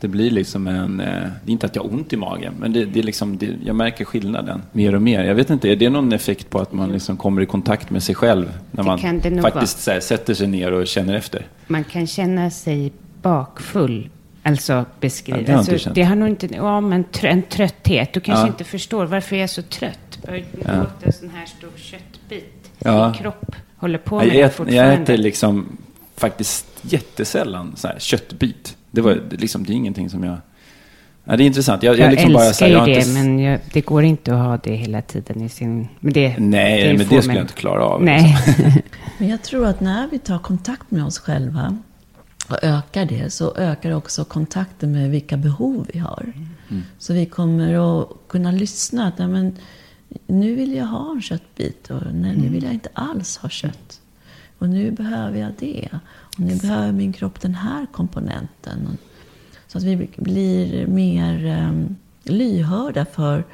[0.00, 1.06] Det blir liksom en, eh,
[1.44, 3.50] det är inte att jag har ont i magen, men det, det är liksom, det,
[3.64, 5.24] jag märker skillnaden mer och mer.
[5.24, 8.02] Jag vet inte, är det någon effekt på att man liksom kommer i kontakt med
[8.02, 8.58] sig själv?
[8.70, 11.46] När Det man det faktiskt så här, sätter sig ner och känner efter.
[11.66, 12.92] Man kan känna sig
[13.22, 14.08] bakfull.
[14.42, 15.38] Alltså Ja, beskriva.
[15.38, 16.46] det har jag inte alltså, det har nog inte...
[16.54, 18.12] Ja, men trö, en trötthet.
[18.12, 18.48] Du kanske Ja.
[18.48, 20.18] inte förstår varför jag är så trött.
[20.26, 20.44] Bara Ja.
[20.76, 22.70] låta en sån här stor köttbit.
[22.78, 23.04] Ja.
[23.10, 24.74] Min kropp håller på Jag med det äter, fortfarande.
[24.92, 25.76] jag äter liksom
[26.16, 28.76] faktiskt jättesällan så här köttbit.
[28.90, 30.36] Det, var, det liksom, det är ingenting som jag...
[31.24, 31.82] Ja, det är intressant.
[31.82, 33.80] Jag, Jag, jag liksom bara, älskar så här, ju jag det, inte, men jag, det
[33.80, 35.88] går inte att ha det hela tiden i sin...
[36.00, 38.02] Men det, Nej, men det skulle jag inte klara av.
[38.04, 38.36] Nej.
[39.18, 41.78] Men jag tror att när vi tar kontakt med oss själva
[42.50, 46.32] och ökar det så ökar också kontakten med vilka behov vi har.
[46.68, 46.82] Mm.
[46.98, 49.06] Så vi kommer att kunna lyssna.
[49.06, 49.56] Att, men,
[50.26, 54.00] nu vill jag ha en köttbit och nej, nu vill jag inte alls ha kött.
[54.58, 55.88] Och nu behöver jag det.
[56.36, 58.98] Och nu behöver min kropp den här komponenten.
[59.66, 63.44] Så att vi blir mer um, lyhörda för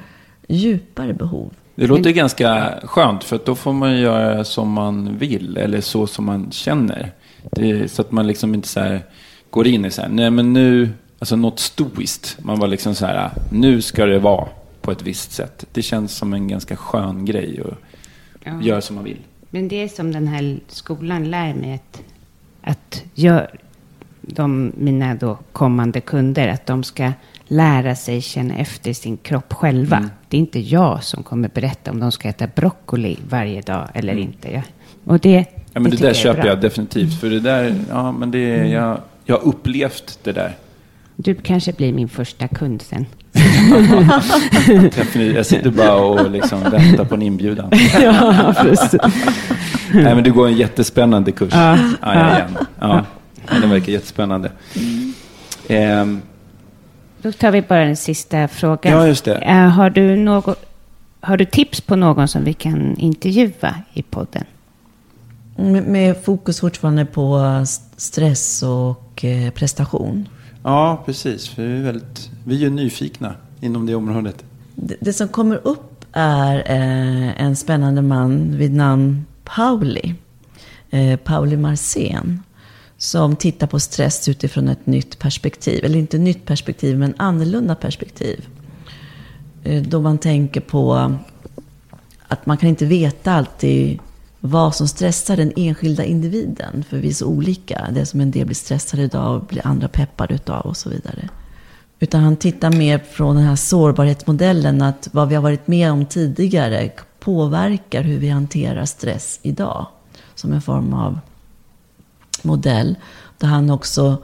[0.47, 1.53] djupare behov.
[1.75, 6.25] Det låter ganska skönt för då får man göra som man vill eller så som
[6.25, 7.11] man känner.
[7.51, 9.01] Det så att man liksom inte så här
[9.49, 10.89] går in i så här, nej men nu,
[11.19, 12.37] alltså något stoiskt.
[12.41, 14.47] Man var liksom så här, nu ska det vara
[14.81, 15.65] på ett visst sätt.
[15.71, 17.73] Det känns som en ganska skön grej att
[18.43, 18.61] Ja.
[18.61, 19.17] göra som man vill.
[19.49, 22.01] Men det är som den här skolan lär mig att,
[22.61, 23.47] att gör
[24.21, 27.11] de, mina då kommande kunder, att de ska
[27.47, 29.97] lära sig känna efter sin kropp själva.
[29.97, 30.09] Mm.
[30.29, 34.13] Det är inte jag som kommer berätta om de ska äta broccoli varje dag eller
[34.13, 34.23] Mm.
[34.23, 34.51] inte.
[34.53, 34.61] Ja.
[35.03, 35.45] Och det,
[35.77, 36.39] Ja, men det, tycker där är köper.
[36.39, 36.47] Mm.
[36.47, 37.19] jag definitivt.
[37.19, 40.55] För det där, ja men det, jag, jag har upplevt det där.
[41.15, 43.05] Du kanske blir min första kund sen.
[45.35, 47.71] Jag sitter bara och liksom väntar på en inbjudan.
[48.01, 49.01] Ja, precis.
[49.93, 51.53] Nej, men det går en jättespännande kurs.
[51.53, 51.77] Ja.
[51.77, 52.57] Ja, ja, igen.
[52.79, 53.05] ja.
[53.47, 53.59] ja.
[53.61, 54.51] Den verkar jättespännande.
[55.67, 56.21] Ehm,
[57.21, 58.93] Då tar vi bara den sista frågan.
[58.93, 59.35] Ja, just det.
[59.35, 60.65] Eh, har, du något,
[61.21, 64.43] har du tips på någon som vi kan intervjua i podden?
[65.57, 70.29] Med, med fokus fortfarande på st- stress och eh, prestation.
[70.63, 71.47] ja, precis.
[71.49, 74.43] För vi är, väldigt, vi är nyfikna inom det området.
[74.75, 80.13] Det, det som kommer upp är eh, en spännande man vid namn Pauli.
[80.89, 82.43] Eh, Pauli Marcén.
[82.97, 85.85] Som tittar på stress utifrån ett nytt perspektiv.
[85.85, 88.47] Eller inte nytt perspektiv, men annorlunda perspektiv.
[89.63, 91.15] Eh, då man tänker på
[92.27, 93.99] att man kan inte veta alltid
[94.39, 96.83] vad som stressar den enskilda individen.
[96.89, 97.87] För vi är så olika.
[97.91, 101.29] Det som en del blir stressade utav blir andra peppade utav och så vidare.
[101.99, 104.81] Utan han tittar mer från den här sårbarhetsmodellen.
[104.81, 109.87] Att vad vi har varit med om tidigare påverkar hur vi hanterar stress idag.
[110.35, 111.19] Som en form av
[112.41, 112.95] modell.
[113.37, 114.17] Där han också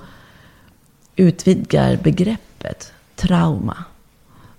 [1.15, 3.77] utvidgar begreppet trauma.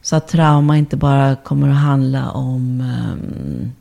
[0.02, 3.72] Så att trauma inte bara kommer att handla om um,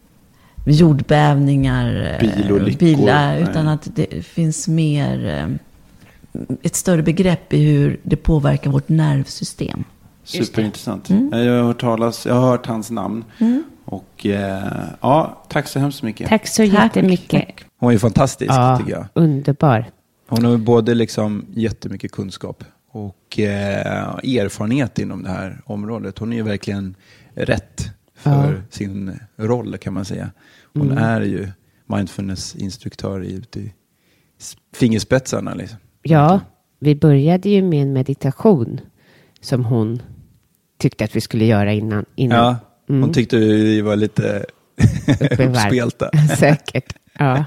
[0.65, 2.79] jordbävningar, Bilolyckor.
[2.79, 3.41] bilar, Nej.
[3.43, 9.83] utan att det finns mer, eh, ett större begrepp i hur det påverkar vårt nervsystem.
[10.23, 11.09] Superintressant.
[11.09, 11.39] Mm.
[11.45, 13.23] Jag, har hört talas, jag har hört hans namn.
[13.85, 14.63] Och eh,
[15.01, 16.29] ja, tack så hemskt mycket.
[16.29, 16.73] Tack så Tack.
[16.73, 17.45] jättemycket.
[17.79, 19.05] Hon är fantastisk Ja, tycker jag.
[19.13, 19.85] underbar.
[20.27, 26.19] Hon har både liksom jättemycket kunskap och eh, erfarenhet inom det här området.
[26.19, 26.95] Hon är ju verkligen
[27.35, 27.85] rätt
[28.23, 28.61] för Ja.
[28.69, 30.31] sin roll kan man säga.
[30.73, 31.03] Hon Mm.
[31.03, 31.47] är ju
[31.87, 33.73] mindfulness-instruktör i, ute i
[34.75, 35.53] fingerspetsarna.
[35.53, 35.77] Liksom.
[36.01, 36.39] Ja,
[36.79, 38.79] vi började ju med en meditation
[39.41, 40.01] som hon
[40.79, 42.05] tyckte att vi skulle göra innan.
[42.15, 42.37] innan.
[42.37, 42.55] Ja,
[42.87, 43.13] hon Mm.
[43.13, 44.45] tyckte vi var lite
[45.39, 46.09] uppspelta.
[46.37, 46.95] Säkert.
[47.19, 47.45] Ja.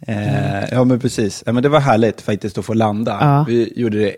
[0.00, 1.42] Eh, ja, men precis.
[1.46, 3.18] Ja, men det var härligt faktiskt att få landa.
[3.20, 3.44] Ja.
[3.48, 4.16] Vi gjorde det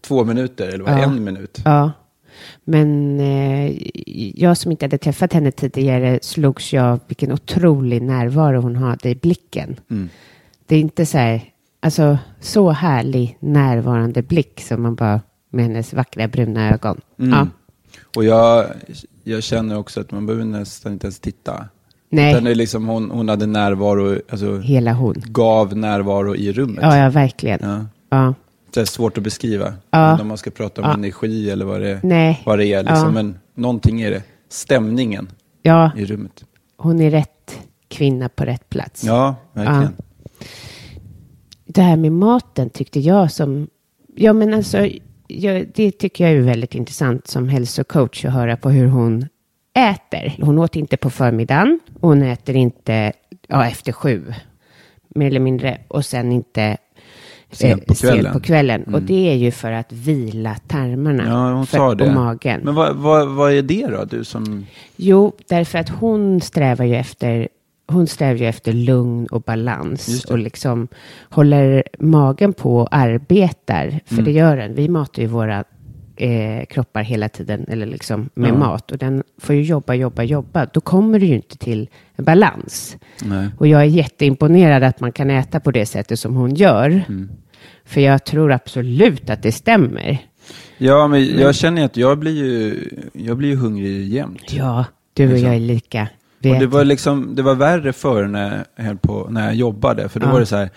[0.00, 1.02] två minuter, eller var Ja.
[1.04, 1.62] en minut?
[1.64, 1.92] ja.
[2.64, 3.76] Men eh,
[4.42, 9.08] jag som inte hade träffat henne tidigare slogs jag av vilken otrolig närvaro hon hade
[9.08, 9.80] i blicken.
[9.90, 10.08] Mm.
[10.66, 11.42] Det är inte så här,
[11.80, 17.00] alltså så härlig närvarande blick som man bara med hennes vackra bruna ögon.
[17.18, 17.30] Mm.
[17.30, 17.46] Ja.
[18.16, 18.66] Och jag,
[19.24, 21.68] jag känner också att man behöver nästan inte ens titta.
[22.08, 22.32] Nej.
[22.32, 25.22] Utan det är liksom hon, hon hade närvaro, alltså Hela hon.
[25.26, 26.78] gav närvaro i rummet.
[26.82, 27.58] Ja, ja, verkligen.
[27.62, 27.86] Ja.
[28.10, 28.34] Ja.
[28.74, 29.74] Det är svårt att beskriva.
[29.90, 30.20] Ja.
[30.20, 30.94] Om man ska prata om Ja.
[30.94, 32.42] energi eller vad det, Nej.
[32.46, 32.82] vad det är.
[32.82, 32.98] Liksom.
[33.04, 33.10] Ja.
[33.10, 34.22] Men någonting är det.
[34.48, 35.28] Stämningen
[35.62, 36.44] ja, i rummet.
[36.76, 37.58] hon är rätt
[37.88, 39.04] kvinna på rätt plats.
[39.04, 39.96] Ja, verkligen.
[41.66, 43.68] det här med maten tyckte jag som...
[44.16, 44.88] Ja, men alltså,
[45.26, 49.26] jag, det tycker jag är väldigt intressant som hälsocoach att höra på hur hon
[49.74, 50.36] äter.
[50.42, 53.12] Hon åt inte på förmiddagen och hon äter inte
[53.48, 54.34] ja, efter sju,
[55.08, 56.76] mer eller mindre, och sen inte
[57.52, 58.22] Sent på kvällen.
[58.22, 58.82] Sent på kvällen.
[58.82, 58.94] Mm.
[58.94, 62.04] Och det är ju för att vila tarmarna Ja, hon för, sa det.
[62.08, 62.60] och magen.
[62.64, 64.04] Men vad, vad, vad är det då?
[64.04, 64.66] Du som...
[64.96, 67.48] Jo, därför att hon strävar ju efter
[67.86, 70.88] hon strävar ju efter lugn och balans och liksom
[71.30, 74.00] håller magen på och arbetar.
[74.06, 74.24] För Mm.
[74.24, 74.74] det gör den.
[74.74, 75.64] Vi matar ju våra
[76.16, 78.54] eh, kroppar hela tiden eller liksom med Ja.
[78.54, 80.66] mat och den får ju jobba, jobba, jobba.
[80.72, 82.96] Då kommer du ju inte till balans.
[83.24, 83.48] Nej.
[83.58, 86.88] Och jag är jätteimponerad att man kan äta på det sättet som hon gör.
[87.08, 87.30] Mm.
[87.84, 90.18] För jag tror absolut att det stämmer.
[90.78, 94.52] Ja, men jag känner att jag blir ju, jag blir ju hungrig jämt.
[94.52, 94.84] Ja,
[95.14, 95.46] du och Liksom.
[95.46, 96.08] jag är lika.
[96.44, 100.08] Och det var, liksom, det var värre förr när jag, höll på, när jag jobbade.
[100.08, 100.32] För då Ja.
[100.32, 100.70] var det så här,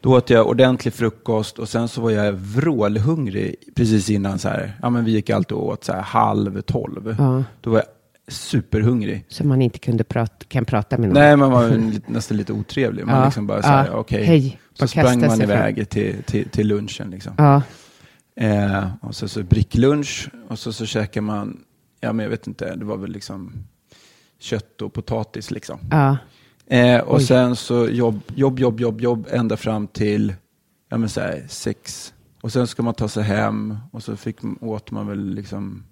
[0.00, 4.78] då åt jag ordentlig frukost och sen så var jag vrålhungrig precis innan så här.
[4.82, 7.16] Ja, men vi gick alltid åt så här halv tolv.
[7.18, 7.44] Ja.
[7.60, 7.86] Då var jag
[8.32, 9.24] superhungrig.
[9.28, 11.14] Så man inte kunde prata, kan prata med någon.
[11.14, 13.06] Nej, man var nästan lite otrevlig.
[13.06, 13.24] Man Ja.
[13.24, 13.92] liksom bara så här, Ja.
[13.92, 14.24] okej.
[14.24, 14.60] Hej.
[14.74, 17.10] Så sprang man iväg till, till, till lunchen.
[17.10, 17.32] Liksom.
[17.38, 17.62] Ja,
[18.40, 21.60] Eh, och så, så bricklunch och så, så käkar man,
[22.00, 23.52] ja men jag vet inte, det var väl liksom
[24.40, 25.78] kött och potatis liksom.
[25.90, 26.16] ja,
[26.70, 27.22] Eh, och Oj.
[27.22, 30.34] sen så jobb, jobb, jobb, jobb, jobb ända fram till
[30.88, 32.12] ja, men så här, sex.
[32.40, 35.84] Och sen ska man ta sig hem och så fick, åt man väl liksom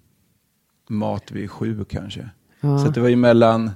[0.89, 2.29] mat vid sju kanske.
[2.61, 2.79] Ja.
[2.79, 3.71] Så det var ju mellan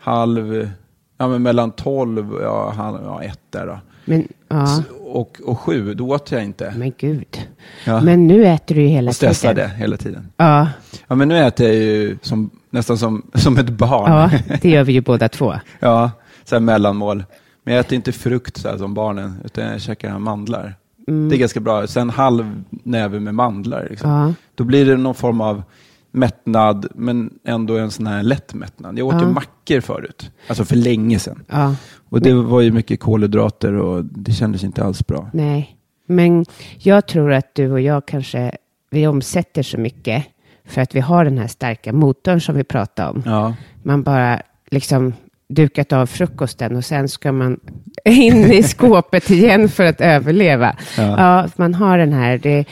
[0.00, 0.70] halv,
[1.18, 3.78] ja men mellan tolv, ja, halv, ja ett där då.
[4.04, 4.66] men, ja.
[4.66, 6.74] Så, och, och sju, då åt jag inte.
[6.76, 7.48] men gud.
[7.86, 8.00] Ja.
[8.00, 9.70] Men nu äter du ju hela och stressade tiden.
[9.70, 10.32] hela tiden.
[10.36, 10.68] Ja,
[11.08, 14.12] Ja, men nu äter jag ju som, nästan som, som ett barn.
[14.12, 14.30] ja,
[14.62, 15.54] det gör vi ju båda två.
[15.80, 16.10] Ja,
[16.44, 17.24] så här mellanmål.
[17.64, 20.74] Men jag äter inte frukt så här som barnen, utan jag käkar mandlar.
[21.06, 21.86] Det är ganska bra.
[21.86, 23.86] Sen halv näve med mandlar.
[23.90, 24.10] Liksom.
[24.10, 24.34] Ja.
[24.54, 25.62] Då blir det någon form av
[26.10, 28.98] mättnad, men ändå en sån här lätt mättnad.
[28.98, 29.20] Jag åt Ja.
[29.20, 31.44] ju mackor förut, alltså för länge sedan.
[31.48, 31.74] Ja,
[32.08, 35.30] Och det var ju mycket kolhydrater och det kändes inte alls bra.
[35.32, 35.76] nej.
[36.06, 36.44] Men
[36.78, 38.52] jag tror att du och jag kanske,
[38.90, 40.24] vi omsätter så mycket
[40.66, 43.22] för att vi har den här starka motorn som vi pratade om.
[43.26, 45.12] Ja, Man bara liksom
[45.48, 47.60] dukat av frukosten och sen ska man
[48.04, 50.76] in i skåpet igen för att överleva.
[50.98, 51.02] Ja.
[51.42, 52.64] Ja, man har den här, det,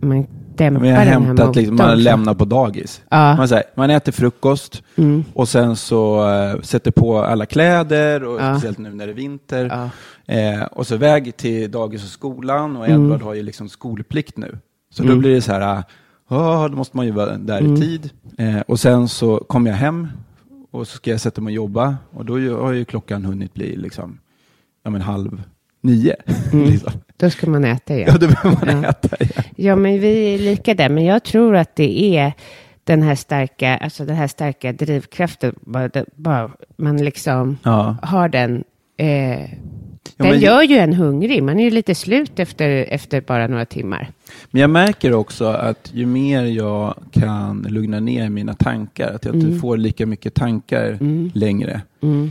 [0.00, 0.26] man
[0.56, 1.88] dämpar jag har den här hämtat, liksom, motorn.
[1.88, 3.02] man lämnar på dagis.
[3.10, 3.36] Ja.
[3.36, 5.24] Man, säger, man äter frukost Mm.
[5.34, 8.54] och sen så eh, sätter på alla kläder, och Ja.
[8.54, 9.90] speciellt nu när det är vinter.
[10.26, 10.34] Ja.
[10.34, 13.04] Eh, och så väg till dagis och skolan och Mm.
[13.04, 14.58] Edvard har ju liksom skolplikt nu.
[14.92, 15.18] Så då Mm.
[15.20, 15.82] blir det så här,
[16.36, 17.74] ah, då måste man ju vara där Mm.
[17.74, 18.10] i tid.
[18.38, 20.08] Eh, och sen så kommer jag hem
[20.70, 23.76] och så ska jag sätta mig och jobba och då har ju klockan hunnit bli
[23.76, 24.18] liksom,
[24.84, 25.42] ja men halv
[25.80, 26.16] nio.
[26.52, 26.92] liksom.
[27.16, 28.08] Då ska man äta igen.
[28.12, 28.88] Ja, då behöver man Ja.
[28.90, 29.44] äta igen.
[29.56, 30.88] Ja, men vi är lika där.
[30.88, 32.32] Men jag tror att det är
[32.84, 35.54] den här starka, alltså den här starka drivkraften.
[35.60, 37.96] Bara, bara man liksom Ja.
[38.02, 38.64] har den.
[38.96, 39.40] Eh,
[40.16, 41.42] Ja, den gör ju en hungrig.
[41.42, 44.08] Man är ju lite slut efter, efter bara några timmar.
[44.50, 49.34] Men jag märker också att ju mer jag kan lugna ner mina tankar, att jag
[49.34, 49.60] inte Mm.
[49.60, 51.30] får lika mycket tankar Mm.
[51.34, 52.30] längre Mm.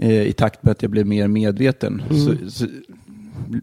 [0.00, 2.02] eh, i takt med att jag blir mer medveten.
[2.10, 2.20] Mm.
[2.24, 2.66] Så, så,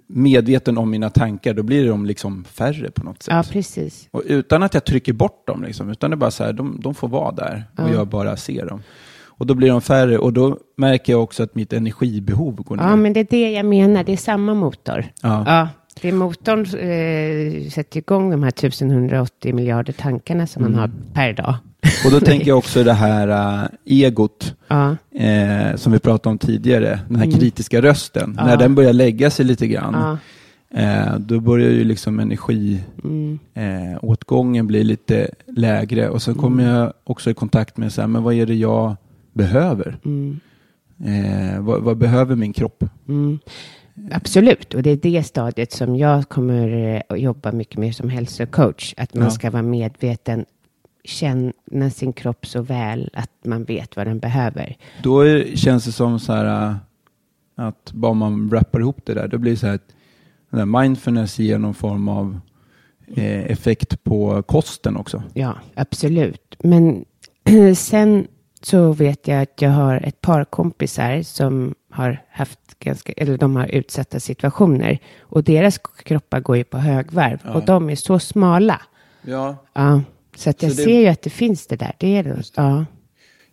[0.07, 3.33] medveten om mina tankar, då blir de liksom färre på något sätt.
[3.33, 4.07] Ja, precis.
[4.11, 6.79] Och utan att jag trycker bort dem, liksom, utan det är bara så här, de,
[6.83, 7.93] de får vara där och Ja.
[7.93, 8.81] jag bara ser dem.
[9.23, 12.83] Och då blir de färre och då märker jag också att mitt energibehov går ner.
[12.83, 14.03] Ja, men det är det jag menar.
[14.03, 15.05] Det är samma motor.
[15.21, 15.43] Ja.
[15.47, 15.69] Ja,
[16.01, 20.71] det är motorn eh, sätter igång de här 1180 miljarder tankarna som Mm.
[20.71, 21.55] man har per dag.
[22.05, 23.27] Och då tänker jag också det här
[23.63, 24.95] äh, egot Ja.
[25.15, 27.39] eh, som vi pratade om tidigare, den här Mm.
[27.39, 28.35] kritiska rösten.
[28.37, 28.45] Ja.
[28.45, 30.19] När den börjar lägga sig lite grann,
[30.73, 30.79] Ja.
[30.81, 33.39] eh, då börjar ju liksom energi Mm.
[33.53, 36.75] eh, bli lite lägre och sen kommer Mm.
[36.75, 38.95] jag också i kontakt med så här, men vad är det jag
[39.33, 39.97] behöver?
[40.05, 40.39] Mm.
[41.05, 42.83] Eh, vad, vad behöver min kropp?
[44.11, 48.09] Absolut, och det är det stadiet som jag kommer eh, att jobba mycket med som
[48.09, 48.93] hälsocoach.
[48.97, 49.29] Att man Ja.
[49.31, 50.45] ska vara medveten,
[51.03, 54.77] känna sin kropp så väl att man vet vad den behöver.
[55.03, 56.75] Då är, känns det som så här äh,
[57.55, 61.57] att bara man wrappar ihop det där, då blir det så här att mindfulness ger
[61.57, 62.39] någon form av
[63.15, 65.23] eh, effekt på kosten också.
[65.33, 66.55] Ja, absolut.
[66.59, 67.05] Men
[67.75, 68.27] sen
[68.61, 73.55] så vet jag att jag har ett par kompisar som har haft ganska, eller de
[73.55, 77.53] har utsatta situationer och deras kroppar går ju på högvarv Ja.
[77.53, 78.81] och de är så smala.
[79.21, 79.55] Ja.
[79.73, 80.01] Ja,
[80.35, 81.95] så att jag Så det- ser ju att det finns det där.
[81.99, 82.43] Det är det.
[82.55, 82.85] Ja.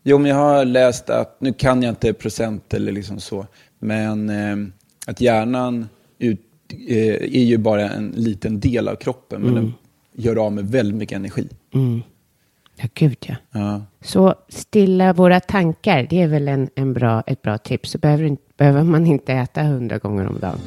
[0.03, 3.47] Jo, men jag har läst att, nu kan jag inte procent eller liksom så,
[3.79, 4.57] men eh,
[5.07, 5.89] att hjärnan
[6.19, 6.41] ut,
[6.89, 9.63] eh, är ju bara en liten del av kroppen, men Mm.
[9.65, 9.75] den
[10.25, 11.49] gör av med väldigt mycket energi.
[11.75, 12.03] Mm.
[12.81, 13.35] Ja, gud ja.
[13.53, 13.83] Ja.
[14.01, 17.91] Så stilla våra tankar, det är väl en, en bra, ett bra tips.
[17.91, 20.59] Så behöver, behöver man inte äta hundra gånger om dagen.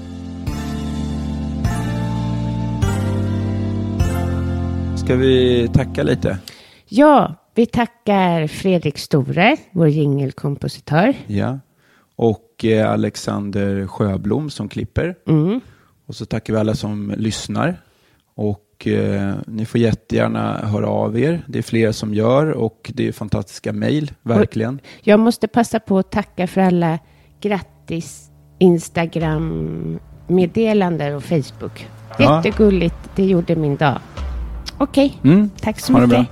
[4.98, 6.38] Ska vi tacka lite?
[6.86, 11.14] Ja, vi tackar Fredrik Store, vår jingelkompositör.
[11.28, 11.60] Ja.
[12.16, 15.16] Och eh, Alexander Sjöblom som klipper.
[15.28, 15.60] Mm.
[16.06, 17.82] Och så tackar vi alla som lyssnar.
[18.36, 21.42] Och eh, ni får jättegärna höra av er.
[21.48, 24.80] Det är fler som gör och det är fantastiska mejl, verkligen.
[25.02, 27.00] Jag måste passa på att tacka för alla
[27.42, 28.28] grattis
[28.60, 31.88] Instagram-meddelanden och Facebook.
[32.20, 33.98] Jättegulligt, det gjorde min dag.
[34.78, 35.50] Okej, Mm.
[35.62, 36.28] tack så mycket.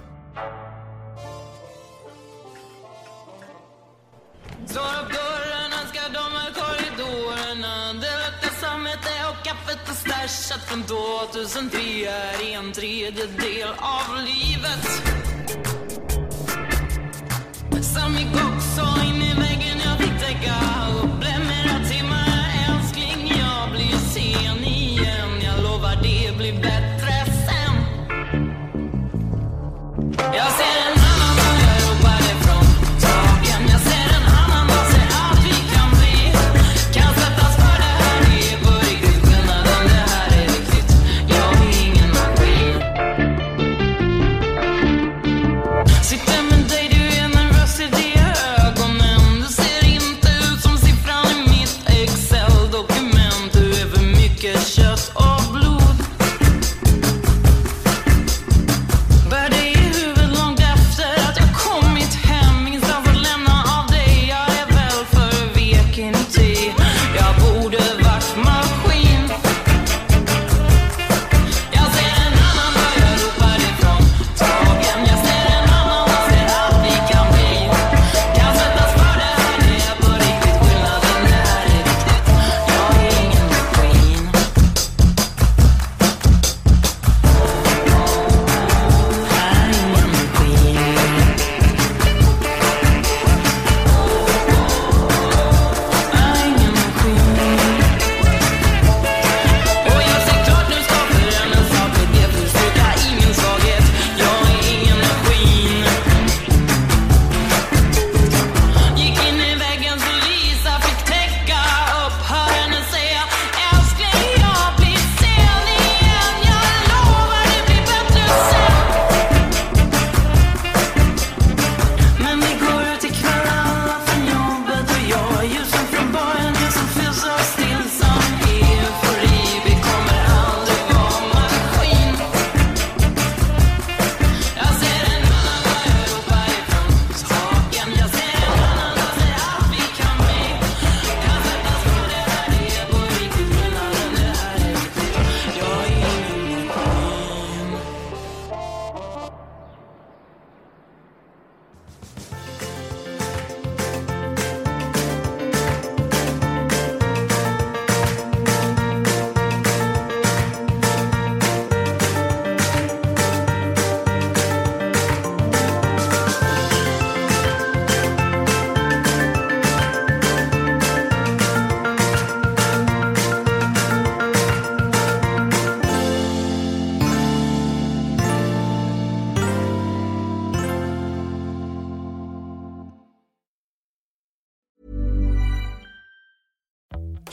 [10.83, 14.85] 2003 är en tredjedel av livet.
[17.81, 20.55] Sam gick också in i väggen, jag fick täcka
[21.03, 25.29] upp Blev mera timmar, älskling, jag blir sen igen.
[25.43, 27.75] Jag lovar det blir bättre sen.
[30.33, 30.78] Jag ser